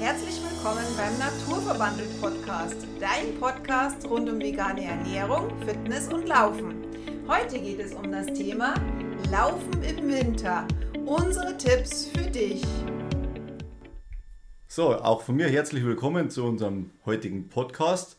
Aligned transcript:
Herzlich 0.00 0.40
willkommen 0.48 0.84
beim 0.96 1.18
Naturverbandelt 1.18 2.20
Podcast, 2.20 2.76
dein 3.00 3.34
Podcast 3.40 4.08
rund 4.08 4.30
um 4.30 4.38
vegane 4.38 4.84
Ernährung, 4.84 5.50
Fitness 5.66 6.06
und 6.06 6.28
Laufen. 6.28 6.86
Heute 7.26 7.58
geht 7.58 7.80
es 7.80 7.94
um 7.94 8.12
das 8.12 8.26
Thema 8.26 8.74
Laufen 9.32 9.82
im 9.82 10.08
Winter. 10.08 10.68
Unsere 11.04 11.56
Tipps 11.56 12.06
für 12.06 12.30
dich. 12.30 12.62
So, 14.68 14.94
auch 14.94 15.22
von 15.22 15.34
mir 15.34 15.48
herzlich 15.48 15.84
willkommen 15.84 16.30
zu 16.30 16.44
unserem 16.44 16.92
heutigen 17.04 17.48
Podcast. 17.48 18.18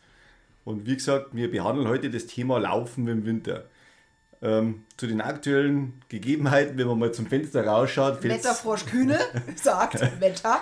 Und 0.66 0.86
wie 0.86 0.96
gesagt, 0.96 1.28
wir 1.32 1.50
behandeln 1.50 1.88
heute 1.88 2.10
das 2.10 2.26
Thema 2.26 2.60
Laufen 2.60 3.08
im 3.08 3.26
Winter. 3.26 3.64
Ähm, 4.42 4.84
zu 4.98 5.08
den 5.08 5.22
aktuellen 5.22 6.02
Gegebenheiten, 6.10 6.78
wenn 6.78 6.88
man 6.88 7.00
mal 7.00 7.14
zum 7.14 7.28
Fenster 7.28 7.66
rausschaut, 7.66 8.22
Wetterfrosch 8.22 8.86
Kühne 8.86 9.20
sagt 9.56 10.02
Wetter. 10.20 10.62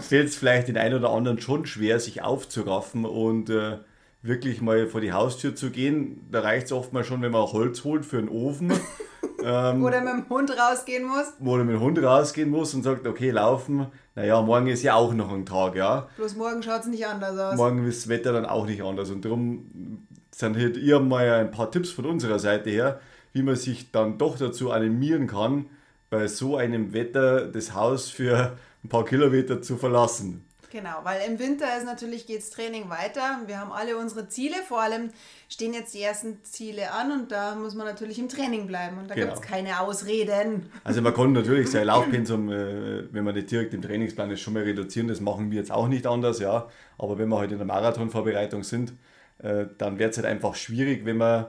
Fällt 0.00 0.28
es 0.28 0.36
vielleicht 0.36 0.68
den 0.68 0.76
einen 0.76 0.96
oder 0.96 1.10
anderen 1.10 1.40
schon 1.40 1.66
schwer, 1.66 2.00
sich 2.00 2.22
aufzuraffen 2.22 3.04
und 3.04 3.50
äh, 3.50 3.78
wirklich 4.24 4.62
mal 4.62 4.86
vor 4.86 5.00
die 5.00 5.12
Haustür 5.12 5.54
zu 5.54 5.70
gehen. 5.70 6.26
Da 6.30 6.40
reicht 6.40 6.66
es 6.66 6.72
oft 6.72 6.92
mal 6.92 7.04
schon, 7.04 7.22
wenn 7.22 7.32
man 7.32 7.42
Holz 7.42 7.84
holt 7.84 8.06
für 8.06 8.18
einen 8.18 8.28
Ofen. 8.28 8.72
ähm, 9.44 9.84
oder 9.84 10.00
mit 10.00 10.14
dem 10.14 10.28
Hund 10.28 10.50
rausgehen 10.50 11.04
muss. 11.04 11.26
Oder 11.44 11.64
mit 11.64 11.74
dem 11.74 11.80
Hund 11.80 12.02
rausgehen 12.02 12.50
muss 12.50 12.74
und 12.74 12.82
sagt, 12.82 13.06
okay, 13.06 13.30
laufen. 13.30 13.86
Naja, 14.14 14.40
morgen 14.40 14.68
ist 14.68 14.82
ja 14.82 14.94
auch 14.94 15.12
noch 15.12 15.30
ein 15.32 15.44
Tag, 15.44 15.76
ja. 15.76 16.08
Bloß 16.16 16.36
morgen 16.36 16.62
schaut 16.62 16.80
es 16.80 16.86
nicht 16.86 17.06
anders 17.06 17.38
aus. 17.38 17.56
Morgen 17.56 17.86
ist 17.86 18.02
das 18.02 18.08
Wetter 18.08 18.32
dann 18.32 18.46
auch 18.46 18.66
nicht 18.66 18.82
anders. 18.82 19.10
Und 19.10 19.24
darum 19.24 20.06
sind 20.30 20.56
halt 20.56 20.76
ihr 20.78 21.00
mal 21.00 21.30
ein 21.30 21.50
paar 21.50 21.70
Tipps 21.70 21.90
von 21.90 22.06
unserer 22.06 22.38
Seite 22.38 22.70
her, 22.70 23.00
wie 23.32 23.42
man 23.42 23.56
sich 23.56 23.90
dann 23.92 24.16
doch 24.16 24.38
dazu 24.38 24.70
animieren 24.70 25.26
kann, 25.26 25.66
bei 26.10 26.28
so 26.28 26.56
einem 26.56 26.92
Wetter 26.92 27.46
das 27.46 27.74
Haus 27.74 28.08
für 28.08 28.56
ein 28.84 28.88
paar 28.88 29.04
Kilometer 29.04 29.62
zu 29.62 29.76
verlassen. 29.76 30.44
Genau, 30.70 31.04
weil 31.04 31.20
im 31.30 31.38
Winter 31.38 31.66
ist 31.78 31.84
natürlich 31.84 32.26
geht's 32.26 32.50
Training 32.50 32.90
weiter. 32.90 33.42
Wir 33.46 33.60
haben 33.60 33.70
alle 33.70 33.96
unsere 33.96 34.28
Ziele, 34.28 34.56
vor 34.66 34.82
allem 34.82 35.10
stehen 35.48 35.72
jetzt 35.72 35.94
die 35.94 36.02
ersten 36.02 36.42
Ziele 36.42 36.90
an 36.90 37.12
und 37.12 37.30
da 37.30 37.54
muss 37.54 37.76
man 37.76 37.86
natürlich 37.86 38.18
im 38.18 38.28
Training 38.28 38.66
bleiben 38.66 38.98
und 38.98 39.08
da 39.08 39.14
genau. 39.14 39.28
gibt 39.28 39.44
es 39.44 39.48
keine 39.48 39.78
Ausreden. 39.78 40.68
Also 40.82 41.00
man 41.00 41.14
kann 41.14 41.32
natürlich 41.32 41.70
sein 41.70 41.86
Laufpensum, 41.86 42.50
äh, 42.50 43.04
wenn 43.12 43.22
man 43.22 43.36
nicht 43.36 43.52
direkt 43.52 43.72
im 43.72 43.82
Trainingsplan 43.82 44.32
ist, 44.32 44.40
schon 44.40 44.54
mal 44.54 44.64
reduzieren. 44.64 45.06
Das 45.06 45.20
machen 45.20 45.52
wir 45.52 45.58
jetzt 45.58 45.70
auch 45.70 45.86
nicht 45.86 46.08
anders, 46.08 46.40
ja. 46.40 46.68
Aber 46.98 47.18
wenn 47.18 47.28
wir 47.28 47.36
heute 47.36 47.42
halt 47.42 47.52
in 47.52 47.58
der 47.58 47.66
Marathonvorbereitung 47.68 48.64
sind, 48.64 48.94
äh, 49.38 49.66
dann 49.78 50.00
wird 50.00 50.10
es 50.10 50.16
halt 50.16 50.26
einfach 50.26 50.56
schwierig, 50.56 51.04
wenn 51.04 51.18
man 51.18 51.46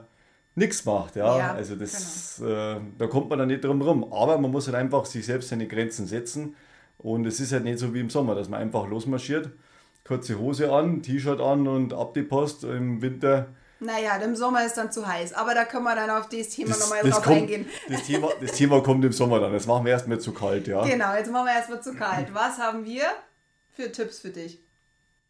nichts 0.54 0.84
macht. 0.84 1.16
Ja? 1.16 1.36
ja 1.36 1.52
also 1.52 1.74
das, 1.74 2.36
genau. 2.38 2.76
äh, 2.76 2.80
da 2.96 3.06
kommt 3.08 3.28
man 3.28 3.40
dann 3.40 3.48
nicht 3.48 3.64
drum 3.64 3.82
rum. 3.82 4.12
Aber 4.12 4.38
man 4.38 4.52
muss 4.52 4.68
halt 4.68 4.76
einfach 4.76 5.04
sich 5.04 5.26
selbst 5.26 5.48
seine 5.48 5.66
Grenzen 5.66 6.06
setzen 6.06 6.54
und 6.98 7.26
es 7.26 7.40
ist 7.40 7.52
halt 7.52 7.64
nicht 7.64 7.78
so 7.78 7.92
wie 7.94 8.00
im 8.00 8.10
Sommer, 8.10 8.34
dass 8.34 8.48
man 8.48 8.60
einfach 8.60 8.86
losmarschiert, 8.86 9.50
kurze 10.04 10.38
Hose 10.38 10.72
an, 10.72 11.02
T-Shirt 11.02 11.40
an 11.40 11.66
und 11.66 11.92
ab 11.92 12.14
die 12.14 12.22
Post 12.22 12.64
im 12.64 13.02
Winter. 13.02 13.48
Naja, 13.78 14.16
im 14.16 14.34
Sommer 14.34 14.64
ist 14.64 14.74
dann 14.74 14.90
zu 14.90 15.06
heiß, 15.06 15.34
aber 15.34 15.54
da 15.54 15.64
können 15.66 15.84
wir 15.84 15.94
dann 15.94 16.08
auf 16.08 16.28
das 16.28 16.48
Thema 16.48 16.70
nochmal 16.70 17.02
drauf 17.02 17.22
kommt, 17.22 17.36
eingehen. 17.36 17.66
Das 17.88 18.04
Thema, 18.04 18.30
das 18.40 18.52
Thema 18.52 18.82
kommt 18.82 19.04
im 19.04 19.12
Sommer 19.12 19.38
dann, 19.38 19.52
das 19.52 19.66
machen 19.66 19.84
wir 19.84 19.92
erstmal 19.92 20.18
zu 20.18 20.32
kalt, 20.32 20.66
ja. 20.66 20.82
Genau, 20.82 21.14
jetzt 21.14 21.30
machen 21.30 21.46
wir 21.46 21.54
erstmal 21.54 21.82
zu 21.82 21.94
kalt. 21.94 22.32
Was 22.32 22.58
haben 22.58 22.86
wir 22.86 23.02
für 23.74 23.92
Tipps 23.92 24.20
für 24.20 24.30
dich? 24.30 24.62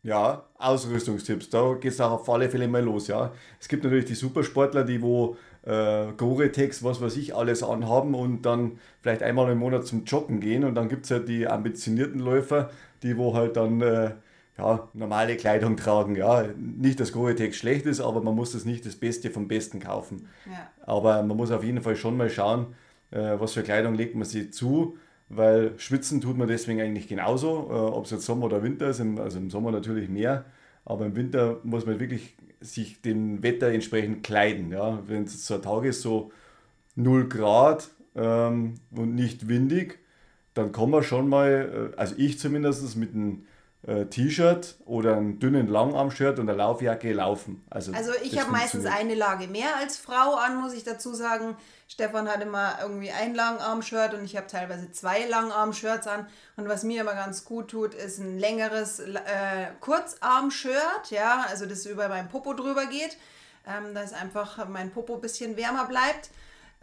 Ja, 0.05 0.45
Ausrüstungstipps, 0.59 1.51
da 1.51 1.75
geht 1.75 1.91
es 1.91 2.01
auch 2.01 2.13
auf 2.13 2.31
alle 2.31 2.49
Fälle 2.49 2.69
mal 2.69 2.85
los, 2.85 3.09
ja. 3.09 3.33
Es 3.61 3.67
gibt 3.67 3.83
natürlich 3.83 4.05
die 4.05 4.15
Supersportler, 4.15 4.85
die 4.85 5.03
wo 5.03 5.37
äh, 5.67 6.13
Gore-Tex, 6.17 6.83
was 6.83 7.01
weiß 7.01 7.17
ich, 7.17 7.35
alles 7.35 7.63
anhaben 7.63 8.15
und 8.15 8.43
dann 8.43 8.79
vielleicht 9.03 9.23
einmal 9.23 9.51
im 9.51 9.59
Monat 9.59 9.87
zum 9.87 10.05
Joggen 10.05 10.41
gehen. 10.41 10.65
Und 10.65 10.75
dann 10.75 10.89
gibt 10.89 11.05
es 11.05 11.11
ja 11.11 11.19
die 11.19 11.47
ambitionierten 11.47 12.21
Läufer, 12.21 12.71
die 13.03 13.17
wo 13.19 13.35
halt 13.35 13.57
dann 13.57 13.81
äh, 13.81 14.13
ja, 14.59 14.89
normale 14.95 15.37
Kleidung 15.37 15.77
tragen. 15.77 16.17
Ja, 16.17 16.45
nicht, 16.57 17.01
dass 17.01 17.13
Gore-Tex 17.13 17.57
schlecht 17.57 17.85
ist, 17.87 18.01
aber 18.01 18.23
man 18.23 18.35
muss 18.35 18.53
das 18.53 18.65
nicht 18.65 18.87
das 18.87 18.97
Beste 18.97 19.31
vom 19.31 19.49
Besten 19.49 19.81
kaufen. 19.81 20.29
Ja. 20.47 20.71
Aber 20.87 21.23
man 21.23 21.37
muss 21.37 21.51
auf 21.51 21.65
jeden 21.65 21.83
Fall 21.83 21.97
schon 21.97 22.17
mal 22.17 22.31
schauen, 22.31 22.69
äh, 23.11 23.35
was 23.39 23.53
für 23.53 23.63
Kleidung 23.63 23.95
legt 23.95 24.15
man 24.15 24.25
sich 24.25 24.53
zu, 24.53 24.97
weil 25.29 25.73
schwitzen 25.79 26.21
tut 26.21 26.39
man 26.39 26.49
deswegen 26.49 26.81
eigentlich 26.81 27.09
genauso, 27.09 27.69
äh, 27.71 27.75
ob 27.75 28.05
es 28.05 28.13
jetzt 28.13 28.25
Sommer 28.25 28.47
oder 28.47 28.63
Winter 28.63 28.89
ist, 28.89 29.01
im, 29.01 29.19
also 29.19 29.39
im 29.39 29.51
Sommer 29.51 29.73
natürlich 29.73 30.09
mehr, 30.09 30.45
aber 30.87 31.05
im 31.05 31.17
Winter 31.17 31.61
muss 31.65 31.85
man 31.85 32.01
wirklich 32.01 32.35
sich 32.61 33.03
dem 33.03 33.43
Wetter 33.43 33.69
entsprechend 33.69 34.23
kleiden. 34.23 34.71
Ja? 34.71 35.03
Wenn 35.07 35.25
es 35.25 35.47
so 35.47 35.57
ein 35.57 35.63
Tag 35.63 35.85
ist, 35.85 36.01
so 36.01 36.33
0 36.95 37.29
Grad 37.29 37.91
ähm, 38.15 38.75
und 38.93 39.15
nicht 39.15 39.49
windig, 39.49 39.99
dann 40.55 40.73
kann 40.73 40.91
man 40.91 41.03
schon 41.03 41.29
mal, 41.29 41.93
äh, 41.95 41.97
also 41.99 42.15
ich 42.17 42.39
zumindest 42.39 42.97
mit 42.97 43.15
einem 43.15 43.45
äh, 43.87 44.07
T-Shirt 44.07 44.77
oder 44.85 45.17
einem 45.17 45.39
dünnen 45.39 45.69
Langarm-Shirt 45.69 46.39
und 46.39 46.49
einer 46.49 46.59
Laufjacke 46.59 47.13
laufen. 47.13 47.65
Also, 47.71 47.93
also 47.93 48.13
ich 48.23 48.39
habe 48.41 48.51
meistens 48.51 48.85
eine 48.85 49.15
Lage 49.15 49.47
mehr 49.47 49.77
als 49.77 49.97
Frau 49.97 50.35
an, 50.35 50.61
muss 50.61 50.73
ich 50.73 50.83
dazu 50.83 51.15
sagen. 51.15 51.57
Stefan 51.89 52.29
hat 52.29 52.43
immer 52.43 52.79
irgendwie 52.83 53.13
ein 53.13 53.35
Langarm-Shirt 53.35 54.15
und 54.15 54.25
ich 54.25 54.37
habe 54.37 54.49
teilweise 54.49 54.91
zwei 54.91 55.27
Langarm-Shirts 55.27 56.09
an. 56.09 56.27
Und 56.57 56.69
was 56.69 56.83
mir 56.83 57.03
immer 57.03 57.15
ganz 57.15 57.45
gut 57.45 57.71
tut, 57.71 57.95
ist 57.95 58.19
ein 58.19 58.39
längeres 58.39 58.99
äh, 58.99 59.69
Kurzarm-Shirt, 59.81 61.11
ja, 61.11 61.47
also 61.49 61.67
das 61.67 61.87
über 61.87 62.09
meinen 62.09 62.29
Popo 62.29 62.55
drüber 62.55 62.87
geht, 62.87 63.17
ähm, 63.67 63.95
dass 63.95 64.13
einfach 64.13 64.67
mein 64.69 64.91
Popo 64.91 65.15
ein 65.15 65.21
bisschen 65.21 65.57
wärmer 65.57 65.87
bleibt. 65.87 66.31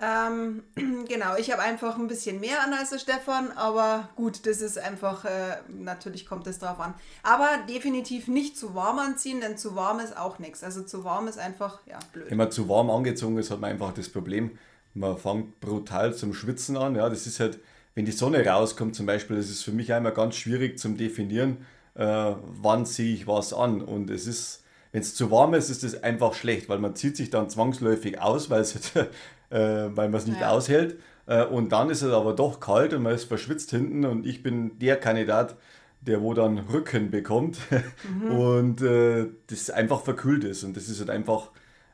Ähm, 0.03 0.63
genau, 1.07 1.35
ich 1.37 1.51
habe 1.51 1.61
einfach 1.61 1.97
ein 1.97 2.07
bisschen 2.07 2.39
mehr 2.39 2.63
an 2.63 2.73
als 2.73 2.89
der 2.89 2.99
Stefan, 2.99 3.51
aber 3.51 4.09
gut, 4.15 4.45
das 4.45 4.61
ist 4.61 4.77
einfach, 4.77 5.23
äh, 5.25 5.57
natürlich 5.69 6.25
kommt 6.25 6.47
es 6.47 6.59
drauf 6.59 6.79
an. 6.79 6.93
Aber 7.21 7.49
definitiv 7.69 8.27
nicht 8.27 8.57
zu 8.57 8.75
warm 8.75 8.99
anziehen, 8.99 9.39
denn 9.39 9.57
zu 9.57 9.75
warm 9.75 9.99
ist 9.99 10.17
auch 10.17 10.39
nichts. 10.39 10.63
Also 10.63 10.83
zu 10.83 11.03
warm 11.03 11.27
ist 11.27 11.39
einfach, 11.39 11.79
ja, 11.85 11.99
blöd. 12.11 12.29
Wenn 12.29 12.37
man 12.37 12.51
zu 12.51 12.67
warm 12.67 12.89
angezogen 12.89 13.37
ist, 13.37 13.51
hat 13.51 13.59
man 13.59 13.71
einfach 13.71 13.93
das 13.93 14.09
Problem, 14.09 14.57
man 14.93 15.17
fängt 15.17 15.59
brutal 15.59 16.13
zum 16.13 16.33
Schwitzen 16.33 16.75
an. 16.75 16.95
Ja, 16.95 17.09
das 17.09 17.25
ist 17.25 17.39
halt, 17.39 17.59
wenn 17.95 18.05
die 18.05 18.11
Sonne 18.11 18.45
rauskommt 18.45 18.95
zum 18.95 19.05
Beispiel, 19.05 19.37
das 19.37 19.49
ist 19.49 19.63
für 19.63 19.71
mich 19.71 19.93
einmal 19.93 20.13
ganz 20.13 20.35
schwierig 20.35 20.79
zum 20.79 20.97
Definieren, 20.97 21.65
äh, 21.95 22.33
wann 22.61 22.85
ziehe 22.85 23.13
ich 23.13 23.27
was 23.27 23.53
an. 23.53 23.81
Und 23.81 24.09
es 24.09 24.27
ist, 24.27 24.63
wenn 24.91 25.01
es 25.01 25.15
zu 25.15 25.31
warm 25.31 25.53
ist, 25.53 25.69
ist 25.69 25.83
das 25.83 26.03
einfach 26.03 26.33
schlecht, 26.33 26.69
weil 26.69 26.79
man 26.79 26.95
zieht 26.95 27.17
sich 27.17 27.29
dann 27.29 27.49
zwangsläufig 27.49 28.19
aus, 28.19 28.49
weil 28.49 28.61
es 28.61 28.95
halt, 28.95 29.09
äh, 29.53 29.95
weil 29.95 30.09
man 30.09 30.15
es 30.15 30.25
nicht 30.25 30.41
ja. 30.41 30.49
aushält. 30.49 30.99
Äh, 31.27 31.45
und 31.45 31.71
dann 31.71 31.89
ist 31.89 32.01
es 32.01 32.11
aber 32.11 32.33
doch 32.33 32.59
kalt 32.59 32.93
und 32.93 33.03
man 33.03 33.13
ist 33.13 33.25
verschwitzt 33.25 33.69
hinten 33.69 34.03
und 34.03 34.25
ich 34.25 34.41
bin 34.41 34.79
der 34.79 34.99
Kandidat, 34.99 35.55
der 36.01 36.21
wo 36.21 36.33
dann 36.33 36.57
Rücken 36.57 37.11
bekommt 37.11 37.59
mhm. 38.19 38.31
und 38.31 38.81
äh, 38.81 39.27
das 39.47 39.69
einfach 39.69 40.01
verkühlt 40.01 40.43
ist. 40.43 40.63
Und 40.63 40.75
das 40.75 40.89
ist 40.89 40.99
halt 40.99 41.09
einfach 41.09 41.51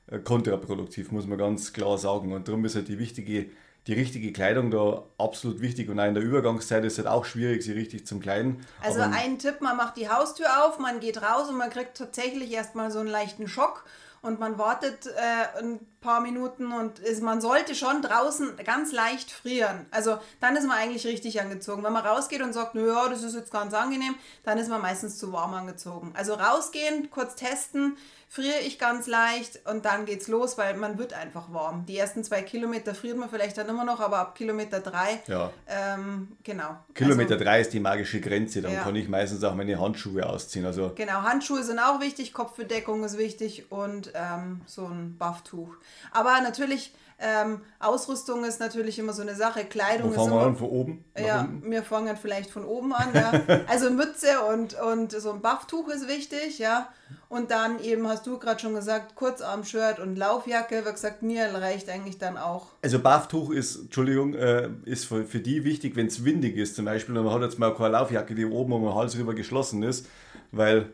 äh, 0.08 0.20
kontraproduktiv, 0.20 1.12
muss 1.12 1.28
man 1.28 1.38
ganz 1.38 1.74
klar 1.74 1.98
sagen. 1.98 2.34
Und 2.34 2.48
darum 2.48 2.64
ist 2.66 2.76
halt 2.76 2.88
die 2.88 2.98
wichtige, 2.98 3.48
die 3.86 3.94
richtige 3.94 4.32
Kleidung 4.32 4.72
da 4.72 5.04
absolut 5.18 5.62
wichtig. 5.62 5.90
Und 5.90 6.00
auch 6.00 6.08
in 6.08 6.16
der 6.16 6.24
Übergangszeit 6.24 6.84
ist 6.86 6.94
es 6.94 7.00
halt 7.00 7.08
auch 7.10 7.26
schwierig, 7.26 7.62
sie 7.62 7.74
richtig 7.74 8.08
zum 8.08 8.22
Kleiden. 8.22 8.66
Also 8.82 9.02
Aber 9.02 9.14
ein 9.14 9.38
Tipp, 9.38 9.62
man 9.62 9.78
macht 9.78 9.98
die 9.98 10.10
Haustür 10.10 10.48
auf, 10.66 10.80
man 10.80 11.02
geht 11.02 11.22
raus 11.22 11.50
und 11.50 11.58
man 11.58 11.70
kriegt 11.70 11.98
tatsächlich 11.98 12.52
erstmal 12.52 12.90
so 12.90 13.00
einen 13.00 13.10
leichten 13.10 13.48
Schock 13.48 13.84
und 14.22 14.40
man 14.40 14.58
wartet 14.58 15.08
äh, 15.08 15.60
ein 15.60 15.80
paar 16.02 16.22
Minuten 16.22 16.72
und 16.72 17.00
ist, 17.00 17.22
man 17.22 17.42
sollte 17.42 17.76
schon 17.76 18.02
draußen 18.02 18.58
ganz 18.66 18.92
leicht 18.92 19.32
frieren. 19.32 19.86
Also 19.92 20.18
dann 20.40 20.56
ist 20.56 20.68
man 20.68 20.78
eigentlich 20.78 21.06
richtig 21.06 21.42
angezogen. 21.42 21.84
Wenn 21.84 21.94
man 21.94 22.06
rausgeht 22.06 22.42
und 22.42 22.54
sagt, 22.54 22.76
naja, 22.76 23.10
das 23.10 23.24
ist 23.24 23.36
jetzt 23.36 23.52
ganz 23.52 23.74
angenehm, 23.74 24.16
dann 24.44 24.58
ist 24.58 24.70
man 24.70 24.82
meistens 24.82 25.18
zu 25.18 25.34
warm 25.34 25.54
angezogen. 25.54 26.14
Also 26.16 26.34
rausgehen, 26.34 27.10
kurz 27.10 27.36
testen, 27.36 27.98
friere 28.30 28.60
ich 28.60 28.78
ganz 28.78 29.08
leicht 29.08 29.60
und 29.66 29.86
dann 29.86 30.06
geht's 30.06 30.28
los, 30.28 30.56
weil 30.58 30.78
man 30.78 31.00
wird 31.00 31.14
einfach 31.14 31.52
warm. 31.52 31.88
Die 31.88 31.98
ersten 31.98 32.24
zwei 32.24 32.44
Kilometer 32.44 32.94
friert 32.94 33.18
man 33.18 33.28
vielleicht 33.28 33.58
dann 33.58 33.68
immer 33.68 33.84
noch, 33.84 34.00
aber 34.00 34.20
ab 34.20 34.36
Kilometer 34.36 34.80
drei, 34.80 35.20
ja. 35.26 35.52
ähm, 35.68 36.38
genau. 36.44 36.78
Kilometer 36.94 37.34
also, 37.34 37.44
drei 37.44 37.62
ist 37.62 37.74
die 37.74 37.80
magische 37.80 38.22
Grenze, 38.22 38.62
dann 38.62 38.74
ja. 38.74 38.84
kann 38.84 38.96
ich 38.96 39.10
meistens 39.10 39.44
auch 39.44 39.56
meine 39.56 39.80
Handschuhe 39.82 40.30
ausziehen. 40.30 40.64
Also 40.64 40.92
genau, 40.94 41.24
Handschuhe 41.24 41.64
sind 41.64 41.80
auch 41.80 42.02
wichtig, 42.02 42.32
Kopfbedeckung 42.32 43.04
ist 43.04 43.18
wichtig 43.18 43.72
und 43.72 44.12
ähm, 44.14 44.62
so 44.68 44.86
ein 44.86 45.18
Bufftuch. 45.18 45.76
Aber 46.12 46.42
natürlich 46.42 46.94
ähm, 47.22 47.62
Ausrüstung 47.80 48.46
ist 48.46 48.62
natürlich 48.62 48.98
immer 48.98 49.12
so 49.12 49.22
eine 49.22 49.36
Sache. 49.36 49.66
Kleidung 49.66 50.12
Wo 50.12 50.14
fangen 50.14 50.28
ist 50.28 50.32
immer, 50.32 50.42
wir 50.42 50.48
an? 50.48 50.56
Von 50.56 50.70
oben? 50.70 51.06
Ja, 51.18 51.42
unten? 51.42 51.72
wir 51.72 51.84
fangen 51.84 52.16
vielleicht 52.16 52.50
von 52.50 52.64
oben 52.64 52.94
an. 52.94 53.10
Ja. 53.14 53.60
Also 53.68 53.92
Mütze 53.92 54.42
und, 54.52 54.80
und 54.80 55.12
so 55.12 55.32
ein 55.32 55.42
Bufftuch 55.42 55.90
ist 55.90 56.08
wichtig, 56.08 56.60
ja. 56.60 56.90
Und 57.28 57.52
dann 57.52 57.80
eben, 57.82 58.08
hast 58.08 58.26
du 58.26 58.40
gerade 58.40 58.60
schon 58.60 58.74
gesagt, 58.74 59.16
Kurzarm-Shirt 59.16 60.00
und 60.00 60.16
Laufjacke. 60.16 60.84
Wie 60.86 60.92
gesagt, 60.92 61.22
mir 61.22 61.54
reicht 61.54 61.90
eigentlich 61.90 62.18
dann 62.18 62.38
auch. 62.38 62.68
Also 62.82 63.00
Bufftuch 63.00 63.52
ist, 63.52 63.76
Entschuldigung, 63.76 64.34
äh, 64.34 64.70
ist 64.86 65.06
für, 65.06 65.26
für 65.26 65.40
die 65.40 65.66
wichtig, 65.66 65.96
wenn 65.96 66.08
es 66.08 66.24
windig 66.24 66.56
ist 66.56 66.76
zum 66.76 66.86
Beispiel. 66.86 67.18
Und 67.18 67.26
man 67.26 67.34
hat 67.34 67.42
jetzt 67.42 67.60
mal 67.60 67.76
keine 67.76 67.90
Laufjacke, 67.90 68.34
die 68.34 68.46
oben 68.46 68.72
um 68.72 68.84
den 68.84 68.96
Hals 68.96 69.18
rüber 69.18 69.34
geschlossen 69.36 69.84
ist, 69.84 70.08
weil 70.52 70.90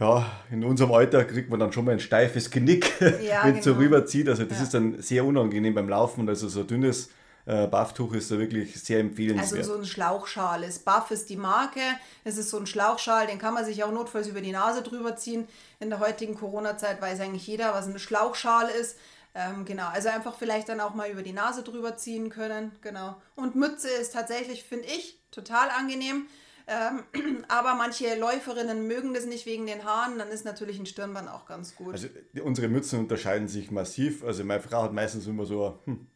ja, 0.00 0.30
in 0.50 0.64
unserem 0.64 0.92
Alter 0.92 1.24
kriegt 1.24 1.50
man 1.50 1.60
dann 1.60 1.72
schon 1.72 1.84
mal 1.84 1.92
ein 1.92 2.00
steifes 2.00 2.50
Genick, 2.50 2.92
ja, 3.00 3.44
wenn 3.44 3.56
es 3.56 3.64
genau. 3.64 3.76
so 3.76 3.82
rüberzieht. 3.82 4.28
Also 4.28 4.44
das 4.44 4.58
ja. 4.58 4.64
ist 4.64 4.74
dann 4.74 5.00
sehr 5.00 5.24
unangenehm 5.24 5.74
beim 5.74 5.88
Laufen. 5.88 6.28
Also 6.28 6.48
so 6.48 6.60
ein 6.60 6.66
dünnes 6.66 7.10
Äh, 7.46 7.66
Bufftuch 7.66 8.14
ist 8.14 8.30
da 8.30 8.38
wirklich 8.38 8.74
sehr 8.80 9.00
empfehlenswert. 9.00 9.58
Also 9.60 9.74
so 9.74 9.78
ein 9.78 9.84
Schlauchschal 9.84 10.62
ist. 10.62 10.86
Buff 10.86 11.10
ist 11.10 11.28
die 11.28 11.36
Marke. 11.36 11.80
Es 12.24 12.38
ist 12.38 12.48
so 12.48 12.58
ein 12.58 12.66
Schlauchschal, 12.66 13.26
den 13.26 13.38
kann 13.38 13.52
man 13.52 13.66
sich 13.66 13.84
auch 13.84 13.92
notfalls 13.92 14.28
über 14.28 14.40
die 14.40 14.52
Nase 14.52 14.82
drüber 14.82 15.16
ziehen. 15.16 15.46
In 15.78 15.90
der 15.90 16.00
heutigen 16.00 16.36
Corona-Zeit 16.36 17.02
weiß 17.02 17.20
eigentlich 17.20 17.46
jeder, 17.46 17.74
was 17.74 17.86
ein 17.86 17.98
Schlauchschal 17.98 18.70
ist. 18.70 18.96
Ähm, 19.34 19.66
genau, 19.66 19.88
also 19.88 20.08
einfach 20.08 20.34
vielleicht 20.38 20.70
dann 20.70 20.80
auch 20.80 20.94
mal 20.94 21.10
über 21.10 21.22
die 21.22 21.34
Nase 21.34 21.62
drüber 21.62 21.98
ziehen 21.98 22.30
können. 22.30 22.72
Genau. 22.80 23.20
Und 23.34 23.56
Mütze 23.56 23.88
ist 23.90 24.14
tatsächlich, 24.14 24.64
finde 24.64 24.86
ich, 24.86 25.18
total 25.30 25.68
angenehm. 25.68 26.26
Ähm, 26.66 27.04
aber 27.48 27.74
manche 27.74 28.18
Läuferinnen 28.18 28.86
mögen 28.86 29.14
das 29.14 29.26
nicht 29.26 29.46
wegen 29.46 29.66
den 29.66 29.84
Haaren, 29.84 30.18
dann 30.18 30.28
ist 30.28 30.44
natürlich 30.44 30.78
ein 30.78 30.86
Stirnband 30.86 31.28
auch 31.28 31.46
ganz 31.46 31.74
gut. 31.76 31.92
Also 31.92 32.08
unsere 32.42 32.68
Mützen 32.68 33.00
unterscheiden 33.00 33.48
sich 33.48 33.70
massiv. 33.70 34.24
Also 34.24 34.44
meine 34.44 34.60
Frau 34.60 34.82
hat 34.82 34.92
meistens 34.92 35.26
immer 35.26 35.44
so 35.44 35.78
hm, 35.84 36.06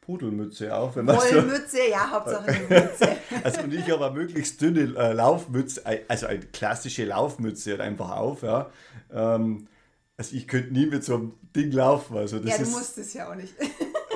Pudelmütze 0.00 0.74
auf. 0.74 0.96
Wenn 0.96 1.06
Wollmütze, 1.06 1.76
so, 1.76 1.90
ja, 1.90 2.10
Hauptsache 2.10 2.46
eine 2.46 2.60
Mütze. 2.60 3.16
also 3.44 3.60
und 3.62 3.74
ich 3.74 3.90
habe 3.90 4.06
eine 4.06 4.14
möglichst 4.14 4.60
dünne 4.60 4.94
äh, 4.96 5.12
Laufmütze, 5.12 5.82
also 6.08 6.26
eine 6.26 6.40
klassische 6.40 7.04
Laufmütze 7.04 7.78
einfach 7.78 8.16
auf. 8.16 8.42
Ja. 8.42 8.70
Ähm, 9.12 9.68
also 10.16 10.34
ich 10.34 10.48
könnte 10.48 10.72
nie 10.72 10.86
mit 10.86 11.04
so 11.04 11.14
einem 11.14 11.32
Ding 11.54 11.70
laufen. 11.70 12.16
Also 12.16 12.38
das 12.38 12.50
ja, 12.50 12.56
du 12.56 12.62
ist, 12.62 12.72
musst 12.72 12.98
es 12.98 13.12
ja 13.12 13.30
auch 13.30 13.34
nicht. 13.34 13.54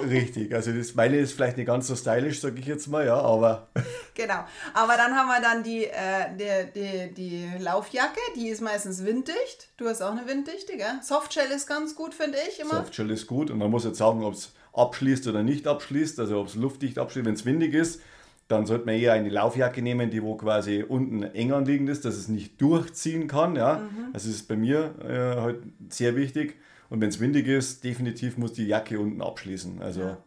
Richtig, 0.03 0.55
also 0.55 0.73
das 0.73 0.95
meine 0.95 1.17
ist 1.17 1.33
vielleicht 1.33 1.57
nicht 1.57 1.67
ganz 1.67 1.87
so 1.87 1.97
stylisch, 1.97 2.41
sage 2.41 2.59
ich 2.59 2.67
jetzt 2.67 2.89
mal, 2.89 3.07
ja, 3.07 3.19
aber. 3.19 3.69
Genau, 4.15 4.45
aber 4.75 4.99
dann 4.99 5.17
haben 5.17 5.29
wir 5.29 5.41
dann 5.41 5.63
die, 5.63 5.87
äh, 5.87 6.37
die, 6.39 6.73
die, 6.75 7.15
die 7.15 7.63
Laufjacke, 7.63 8.21
die 8.37 8.49
ist 8.49 8.61
meistens 8.61 9.07
winddicht. 9.07 9.71
Du 9.79 9.89
hast 9.89 10.03
auch 10.03 10.13
eine 10.13 10.27
winddichte, 10.27 10.77
gell? 10.77 11.01
Softshell 11.01 11.51
ist 11.51 11.67
ganz 11.67 11.95
gut, 11.95 12.13
finde 12.13 12.37
ich 12.51 12.61
immer. 12.61 12.77
Softshell 12.77 13.11
ist 13.11 13.27
gut 13.27 13.51
und 13.51 13.57
man 13.57 13.71
muss 13.71 13.85
jetzt 13.85 13.97
sagen, 13.97 14.23
ob 14.23 14.35
es 14.35 14.53
abschließt 14.75 15.27
oder 15.29 15.43
nicht 15.43 15.67
abschließt, 15.67 16.21
also 16.21 16.41
ob 16.41 16.49
es 16.49 16.57
luftdicht 16.57 16.99
abschließt, 16.99 17.25
wenn 17.25 17.35
es 17.35 17.47
windig 17.47 17.73
ist, 17.73 18.03
dann 18.49 18.67
sollte 18.67 18.85
man 18.85 18.97
eher 18.97 19.15
eine 19.15 19.31
Laufjacke 19.31 19.81
nehmen, 19.81 20.11
die 20.11 20.23
wo 20.23 20.37
quasi 20.37 20.85
unten 20.87 21.23
eng 21.23 21.53
anliegend 21.53 21.89
ist, 21.89 22.05
dass 22.05 22.17
es 22.17 22.29
nicht 22.29 22.61
durchziehen 22.61 23.29
kann, 23.29 23.57
ja. 23.57 23.79
Mhm. 23.79 24.13
Das 24.13 24.27
ist 24.27 24.47
bei 24.47 24.57
mir 24.57 24.95
äh, 25.03 25.41
halt 25.41 25.63
sehr 25.89 26.17
wichtig. 26.17 26.59
Und 26.93 27.01
wenn 27.01 27.09
es 27.09 27.21
windig 27.21 27.47
ist, 27.49 27.85
definitiv 27.85 28.37
muss 28.37 28.53
die 28.53 28.67
Jacke 28.67 29.01
unten 29.01 29.23
abschließen. 29.23 29.81
Also, 29.81 30.01
ja. 30.03 30.19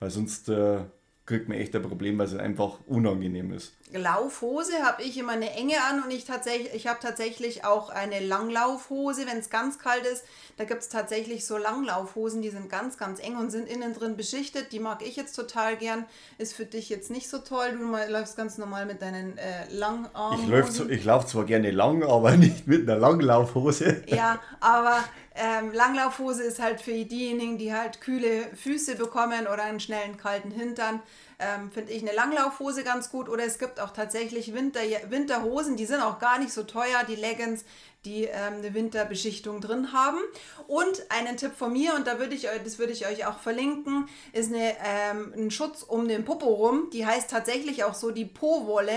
weil 0.00 0.08
sonst 0.08 0.48
äh, 0.48 0.78
kriegt 1.26 1.46
man 1.46 1.58
echt 1.58 1.76
ein 1.76 1.82
Problem, 1.82 2.16
weil 2.16 2.26
es 2.26 2.34
einfach 2.34 2.78
unangenehm 2.86 3.52
ist. 3.52 3.74
Laufhose 3.92 4.82
habe 4.82 5.02
ich 5.02 5.18
immer 5.18 5.32
eine 5.32 5.52
enge 5.52 5.74
an 5.90 6.02
und 6.02 6.10
ich, 6.10 6.24
tatsächlich, 6.24 6.72
ich 6.72 6.86
habe 6.86 7.00
tatsächlich 7.02 7.66
auch 7.66 7.90
eine 7.90 8.20
Langlaufhose, 8.20 9.26
wenn 9.26 9.36
es 9.36 9.50
ganz 9.50 9.78
kalt 9.78 10.06
ist. 10.06 10.24
Da 10.56 10.64
gibt 10.64 10.80
es 10.80 10.88
tatsächlich 10.88 11.44
so 11.44 11.58
Langlaufhosen, 11.58 12.40
die 12.40 12.48
sind 12.48 12.70
ganz, 12.70 12.96
ganz 12.96 13.20
eng 13.20 13.36
und 13.36 13.50
sind 13.50 13.68
innen 13.68 13.92
drin 13.92 14.16
beschichtet. 14.16 14.72
Die 14.72 14.80
mag 14.80 15.02
ich 15.06 15.16
jetzt 15.16 15.34
total 15.34 15.76
gern. 15.76 16.06
Ist 16.38 16.54
für 16.54 16.64
dich 16.64 16.88
jetzt 16.88 17.10
nicht 17.10 17.28
so 17.28 17.38
toll. 17.38 17.76
Du 17.78 18.12
läufst 18.12 18.38
ganz 18.38 18.56
normal 18.56 18.86
mit 18.86 19.02
deinen 19.02 19.36
äh, 19.36 19.70
Langarmhosen. 19.70 20.90
Ich, 20.90 21.00
ich 21.00 21.04
laufe 21.04 21.26
zwar 21.26 21.44
gerne 21.44 21.72
lang, 21.72 22.02
aber 22.02 22.30
nicht 22.38 22.66
mit 22.66 22.88
einer 22.88 22.98
Langlaufhose. 22.98 24.02
Ja, 24.06 24.40
aber 24.60 25.04
ähm, 25.36 25.72
Langlaufhose 25.72 26.42
ist 26.42 26.58
halt 26.58 26.80
für 26.80 26.92
diejenigen, 26.92 27.58
die 27.58 27.74
halt 27.74 28.00
kühle 28.00 28.48
Füße 28.56 28.96
bekommen 28.96 29.46
oder 29.46 29.64
einen 29.64 29.80
schnellen 29.80 30.16
kalten 30.16 30.50
Hintern 30.50 31.02
ähm, 31.38 31.70
finde 31.70 31.92
ich 31.92 32.02
eine 32.02 32.12
Langlaufhose 32.12 32.82
ganz 32.82 33.10
gut. 33.10 33.28
Oder 33.28 33.44
es 33.44 33.58
gibt 33.58 33.80
auch 33.80 33.90
tatsächlich 33.90 34.54
Winter, 34.54 34.80
Winterhosen, 35.08 35.76
die 35.76 35.86
sind 35.86 36.00
auch 36.00 36.18
gar 36.18 36.38
nicht 36.38 36.52
so 36.52 36.62
teuer, 36.62 37.04
die 37.06 37.16
Leggings, 37.16 37.64
die 38.06 38.24
ähm, 38.24 38.54
eine 38.58 38.72
Winterbeschichtung 38.72 39.60
drin 39.60 39.92
haben. 39.92 40.18
Und 40.66 41.02
einen 41.10 41.36
Tipp 41.36 41.52
von 41.54 41.72
mir, 41.72 41.94
und 41.94 42.06
da 42.06 42.18
würde 42.18 42.34
ich, 42.34 42.48
das 42.64 42.78
würde 42.78 42.92
ich 42.92 43.06
euch 43.06 43.26
auch 43.26 43.40
verlinken, 43.40 44.08
ist 44.32 44.52
eine, 44.52 44.74
ähm, 44.84 45.34
ein 45.36 45.50
Schutz 45.50 45.82
um 45.82 46.08
den 46.08 46.24
Popo 46.24 46.46
rum. 46.46 46.88
Die 46.92 47.04
heißt 47.04 47.30
tatsächlich 47.30 47.84
auch 47.84 47.94
so 47.94 48.10
die 48.10 48.24
Po-Wolle. 48.24 48.96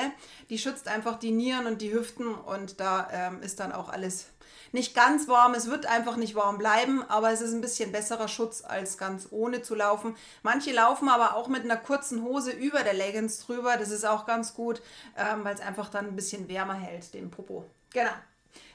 Die 0.49 0.57
schützt 0.57 0.87
einfach 0.87 1.19
die 1.19 1.31
Nieren 1.31 1.65
und 1.65 1.81
die 1.81 1.93
Hüften 1.93 2.33
und 2.33 2.79
da 2.79 3.09
ähm, 3.11 3.41
ist 3.41 3.59
dann 3.59 3.71
auch 3.71 3.89
alles 3.89 4.27
nicht 4.71 4.95
ganz 4.95 5.27
warm. 5.27 5.53
Es 5.53 5.69
wird 5.69 5.85
einfach 5.85 6.15
nicht 6.15 6.35
warm 6.35 6.57
bleiben, 6.57 7.03
aber 7.07 7.31
es 7.31 7.41
ist 7.41 7.53
ein 7.53 7.61
bisschen 7.61 7.91
besserer 7.91 8.27
Schutz, 8.27 8.63
als 8.63 8.97
ganz 8.97 9.27
ohne 9.31 9.61
zu 9.61 9.75
laufen. 9.75 10.15
Manche 10.43 10.71
laufen 10.71 11.09
aber 11.09 11.35
auch 11.35 11.47
mit 11.47 11.63
einer 11.63 11.77
kurzen 11.77 12.23
Hose 12.23 12.51
über 12.51 12.83
der 12.83 12.93
Leggings 12.93 13.39
drüber. 13.39 13.77
Das 13.77 13.89
ist 13.89 14.05
auch 14.05 14.25
ganz 14.25 14.53
gut, 14.53 14.81
ähm, 15.17 15.43
weil 15.43 15.55
es 15.55 15.61
einfach 15.61 15.89
dann 15.89 16.07
ein 16.07 16.15
bisschen 16.15 16.47
wärmer 16.47 16.75
hält, 16.75 17.13
den 17.13 17.31
Popo. 17.31 17.65
Genau. 17.91 18.11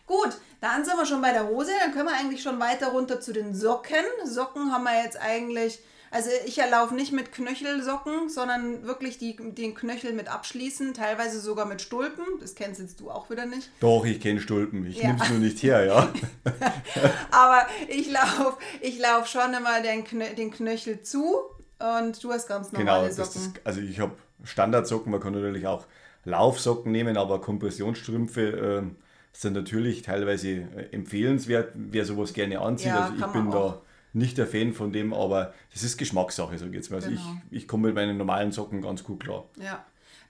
Gut, 0.06 0.36
dann 0.60 0.84
sind 0.84 0.96
wir 0.96 1.06
schon 1.06 1.22
bei 1.22 1.32
der 1.32 1.48
Hose. 1.48 1.70
Dann 1.80 1.92
können 1.92 2.08
wir 2.08 2.16
eigentlich 2.16 2.42
schon 2.42 2.60
weiter 2.60 2.88
runter 2.88 3.20
zu 3.20 3.32
den 3.32 3.54
Socken. 3.54 4.04
Socken 4.24 4.72
haben 4.72 4.84
wir 4.84 5.02
jetzt 5.02 5.20
eigentlich 5.20 5.80
also 6.14 6.30
ich 6.46 6.58
erlaufe 6.58 6.94
nicht 6.94 7.10
mit 7.10 7.32
Knöchelsocken, 7.32 8.28
sondern 8.28 8.84
wirklich 8.84 9.18
die, 9.18 9.34
den 9.36 9.74
Knöchel 9.74 10.12
mit 10.12 10.28
abschließen, 10.28 10.94
teilweise 10.94 11.40
sogar 11.40 11.66
mit 11.66 11.82
Stulpen. 11.82 12.24
Das 12.38 12.54
kennst 12.54 12.80
jetzt 12.80 13.00
du 13.00 13.10
auch 13.10 13.30
wieder 13.30 13.46
nicht. 13.46 13.68
Doch, 13.80 14.04
ich 14.04 14.20
kenne 14.20 14.40
Stulpen. 14.40 14.86
Ich 14.86 14.98
ja. 14.98 15.08
nehme 15.08 15.18
es 15.20 15.28
nur 15.28 15.40
nicht 15.40 15.60
her, 15.64 15.84
ja. 15.84 16.12
Aber 17.32 17.66
ich 17.88 18.08
laufe 18.12 18.58
ich 18.80 19.00
lauf 19.00 19.26
schon 19.26 19.54
immer 19.54 19.82
den, 19.82 20.04
Knö 20.04 20.24
den 20.36 20.52
Knöchel 20.52 21.02
zu 21.02 21.34
und 21.80 22.22
du 22.22 22.32
hast 22.32 22.46
ganz 22.46 22.70
genau, 22.70 22.84
normale 22.84 23.10
genau, 23.10 23.24
Socken. 23.24 23.40
Ist, 23.40 23.66
also 23.66 23.80
ich 23.80 23.98
habe 23.98 24.12
Standardsocken, 24.44 25.10
man 25.10 25.20
kann 25.20 25.32
natürlich 25.32 25.66
auch 25.66 25.84
Laufsocken 26.22 26.92
nehmen, 26.92 27.16
aber 27.16 27.40
Kompressionsstrümpfe 27.40 28.84
äh, 28.84 29.03
sind 29.40 29.54
natürlich 29.54 30.02
teilweise 30.02 30.48
äh, 30.48 30.88
empfehlenswert, 30.92 31.72
wer 31.74 32.04
sowas 32.04 32.32
gerne 32.32 32.60
anzieht. 32.60 32.88
Ja, 32.88 33.06
also 33.06 33.14
ich 33.16 33.32
bin 33.32 33.50
da 33.50 33.82
nicht 34.12 34.38
der 34.38 34.46
Fan 34.46 34.72
von 34.72 34.92
dem, 34.92 35.12
aber 35.12 35.52
das 35.72 35.82
ist 35.82 35.98
Geschmackssache, 35.98 36.56
so 36.56 36.70
geht's 36.70 36.88
mir. 36.90 36.96
Also 36.96 37.10
genau. 37.10 37.20
ich, 37.50 37.62
ich 37.62 37.68
komme 37.68 37.88
mit 37.88 37.96
meinen 37.96 38.16
normalen 38.16 38.52
Socken 38.52 38.80
ganz 38.80 39.02
gut 39.02 39.20
klar. 39.20 39.44
Ja. 39.60 39.84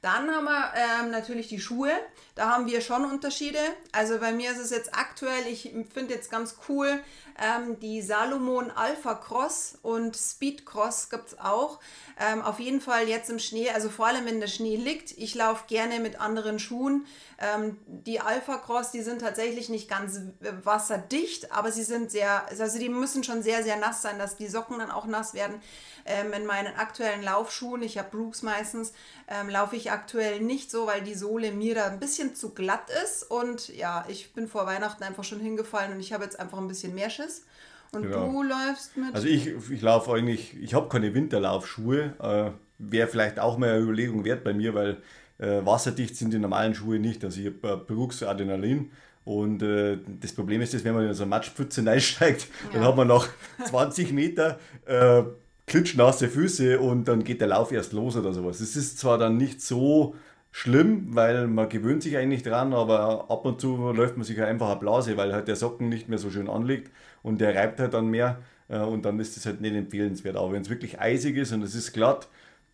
Dann 0.04 0.30
haben 0.30 0.44
wir 0.44 0.72
ähm, 0.76 1.10
natürlich 1.10 1.48
die 1.48 1.58
Schuhe. 1.58 1.90
Da 2.34 2.50
haben 2.50 2.66
wir 2.66 2.82
schon 2.82 3.06
Unterschiede. 3.06 3.58
Also 3.90 4.18
bei 4.18 4.32
mir 4.32 4.50
ist 4.50 4.58
es 4.58 4.68
jetzt 4.68 4.94
aktuell, 4.94 5.46
ich 5.46 5.72
finde 5.94 6.12
jetzt 6.12 6.30
ganz 6.30 6.56
cool, 6.68 7.00
ähm, 7.42 7.80
die 7.80 8.02
Salomon 8.02 8.70
Alpha 8.70 9.14
Cross 9.14 9.78
und 9.80 10.14
Speed 10.14 10.66
Cross 10.66 11.08
gibt 11.08 11.28
es 11.28 11.38
auch. 11.38 11.80
Ähm, 12.20 12.42
auf 12.42 12.60
jeden 12.60 12.82
Fall 12.82 13.08
jetzt 13.08 13.30
im 13.30 13.38
Schnee, 13.38 13.70
also 13.70 13.88
vor 13.88 14.06
allem 14.06 14.26
wenn 14.26 14.40
der 14.40 14.46
Schnee 14.46 14.76
liegt. 14.76 15.12
Ich 15.12 15.34
laufe 15.34 15.64
gerne 15.68 15.98
mit 16.00 16.20
anderen 16.20 16.58
Schuhen. 16.58 17.06
Ähm, 17.38 17.78
die 17.86 18.20
Alpha 18.20 18.58
Cross, 18.58 18.90
die 18.90 19.00
sind 19.00 19.22
tatsächlich 19.22 19.70
nicht 19.70 19.88
ganz 19.88 20.20
wasserdicht, 20.64 21.50
aber 21.50 21.72
sie 21.72 21.82
sind 21.82 22.10
sehr, 22.10 22.46
also 22.46 22.78
die 22.78 22.90
müssen 22.90 23.24
schon 23.24 23.42
sehr, 23.42 23.62
sehr 23.62 23.76
nass 23.76 24.02
sein, 24.02 24.18
dass 24.18 24.36
die 24.36 24.48
Socken 24.48 24.80
dann 24.80 24.90
auch 24.90 25.06
nass 25.06 25.32
werden. 25.32 25.62
Ähm, 26.06 26.32
in 26.32 26.46
meinen 26.46 26.74
aktuellen 26.76 27.22
Laufschuhen, 27.22 27.82
ich 27.82 27.98
habe 27.98 28.10
Brooks 28.10 28.42
meistens, 28.42 28.92
ähm, 29.28 29.48
laufe 29.48 29.76
ich 29.76 29.90
aktuell 29.90 30.40
nicht 30.40 30.70
so, 30.70 30.86
weil 30.86 31.02
die 31.02 31.14
Sohle 31.14 31.52
mir 31.52 31.74
da 31.74 31.86
ein 31.86 31.98
bisschen 31.98 32.34
zu 32.34 32.50
glatt 32.50 32.88
ist. 33.04 33.22
Und 33.30 33.68
ja, 33.68 34.04
ich 34.08 34.32
bin 34.34 34.48
vor 34.48 34.66
Weihnachten 34.66 35.02
einfach 35.02 35.24
schon 35.24 35.40
hingefallen 35.40 35.92
und 35.92 36.00
ich 36.00 36.12
habe 36.12 36.24
jetzt 36.24 36.38
einfach 36.38 36.58
ein 36.58 36.68
bisschen 36.68 36.94
mehr 36.94 37.10
Schiss. 37.10 37.44
Und 37.92 38.02
genau. 38.02 38.26
du 38.26 38.42
läufst 38.42 38.96
mit. 38.96 39.14
Also 39.14 39.26
ich, 39.28 39.46
ich 39.70 39.82
laufe 39.82 40.12
eigentlich, 40.12 40.56
ich 40.60 40.74
habe 40.74 40.88
keine 40.88 41.14
Winterlaufschuhe. 41.14 42.14
Äh, 42.20 42.50
Wäre 42.78 43.08
vielleicht 43.08 43.38
auch 43.38 43.56
mal 43.56 43.70
eine 43.70 43.78
Überlegung 43.78 44.24
wert 44.24 44.42
bei 44.42 44.52
mir, 44.52 44.74
weil 44.74 44.96
äh, 45.38 45.64
wasserdicht 45.64 46.16
sind 46.16 46.32
die 46.32 46.38
normalen 46.38 46.74
Schuhe 46.74 46.98
nicht. 46.98 47.24
Also 47.24 47.40
ich 47.40 47.46
habe 47.46 47.74
äh, 47.74 47.76
Brooks 47.76 48.22
Adrenalin. 48.22 48.90
Und 49.24 49.62
äh, 49.62 49.98
das 50.20 50.32
Problem 50.32 50.60
ist, 50.60 50.74
dass 50.74 50.84
wenn 50.84 50.94
man 50.94 51.06
in 51.06 51.14
so 51.14 51.22
eine 51.22 51.30
Matschpfütze 51.30 51.86
reinsteigt, 51.86 52.46
ja. 52.72 52.78
dann 52.78 52.84
hat 52.84 52.96
man 52.96 53.08
nach 53.08 53.28
20 53.64 54.12
Meter 54.12 54.58
äh, 54.86 55.22
klitschnasse 55.66 56.28
Füße 56.28 56.78
und 56.80 57.08
dann 57.08 57.24
geht 57.24 57.40
der 57.40 57.48
Lauf 57.48 57.72
erst 57.72 57.92
los 57.92 58.16
oder 58.16 58.32
sowas. 58.32 58.60
Es 58.60 58.76
ist 58.76 58.98
zwar 58.98 59.18
dann 59.18 59.36
nicht 59.36 59.60
so 59.62 60.14
schlimm, 60.50 61.08
weil 61.16 61.48
man 61.48 61.68
gewöhnt 61.68 62.02
sich 62.02 62.16
eigentlich 62.16 62.42
dran, 62.42 62.74
aber 62.74 63.30
ab 63.30 63.44
und 63.44 63.60
zu 63.60 63.92
läuft 63.92 64.16
man 64.16 64.24
sich 64.24 64.38
halt 64.38 64.48
einfach 64.48 64.70
eine 64.70 64.78
Blase, 64.78 65.16
weil 65.16 65.32
halt 65.32 65.48
der 65.48 65.56
Socken 65.56 65.88
nicht 65.88 66.08
mehr 66.08 66.18
so 66.18 66.30
schön 66.30 66.48
anliegt 66.48 66.92
und 67.22 67.40
der 67.40 67.54
reibt 67.56 67.80
halt 67.80 67.94
dann 67.94 68.08
mehr 68.08 68.38
äh, 68.68 68.78
und 68.78 69.04
dann 69.04 69.18
ist 69.18 69.36
das 69.36 69.46
halt 69.46 69.60
nicht 69.60 69.74
empfehlenswert. 69.74 70.36
Aber 70.36 70.52
wenn 70.52 70.62
es 70.62 70.70
wirklich 70.70 71.00
eisig 71.00 71.36
ist 71.36 71.52
und 71.52 71.62
es 71.62 71.74
ist 71.74 71.92
glatt, 71.92 72.28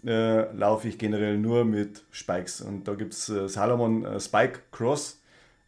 äh, 0.05 0.53
laufe 0.55 0.89
ich 0.89 0.99
generell 0.99 1.39
nur 1.39 1.65
mit 1.65 2.05
Spikes. 2.11 2.61
Und 2.61 2.89
da 2.89 2.95
gibt 2.95 3.13
es 3.15 3.29
äh, 3.29 3.49
Salomon 3.49 4.05
äh, 4.05 4.21
Spike 4.21 4.61
Cross. 4.73 5.23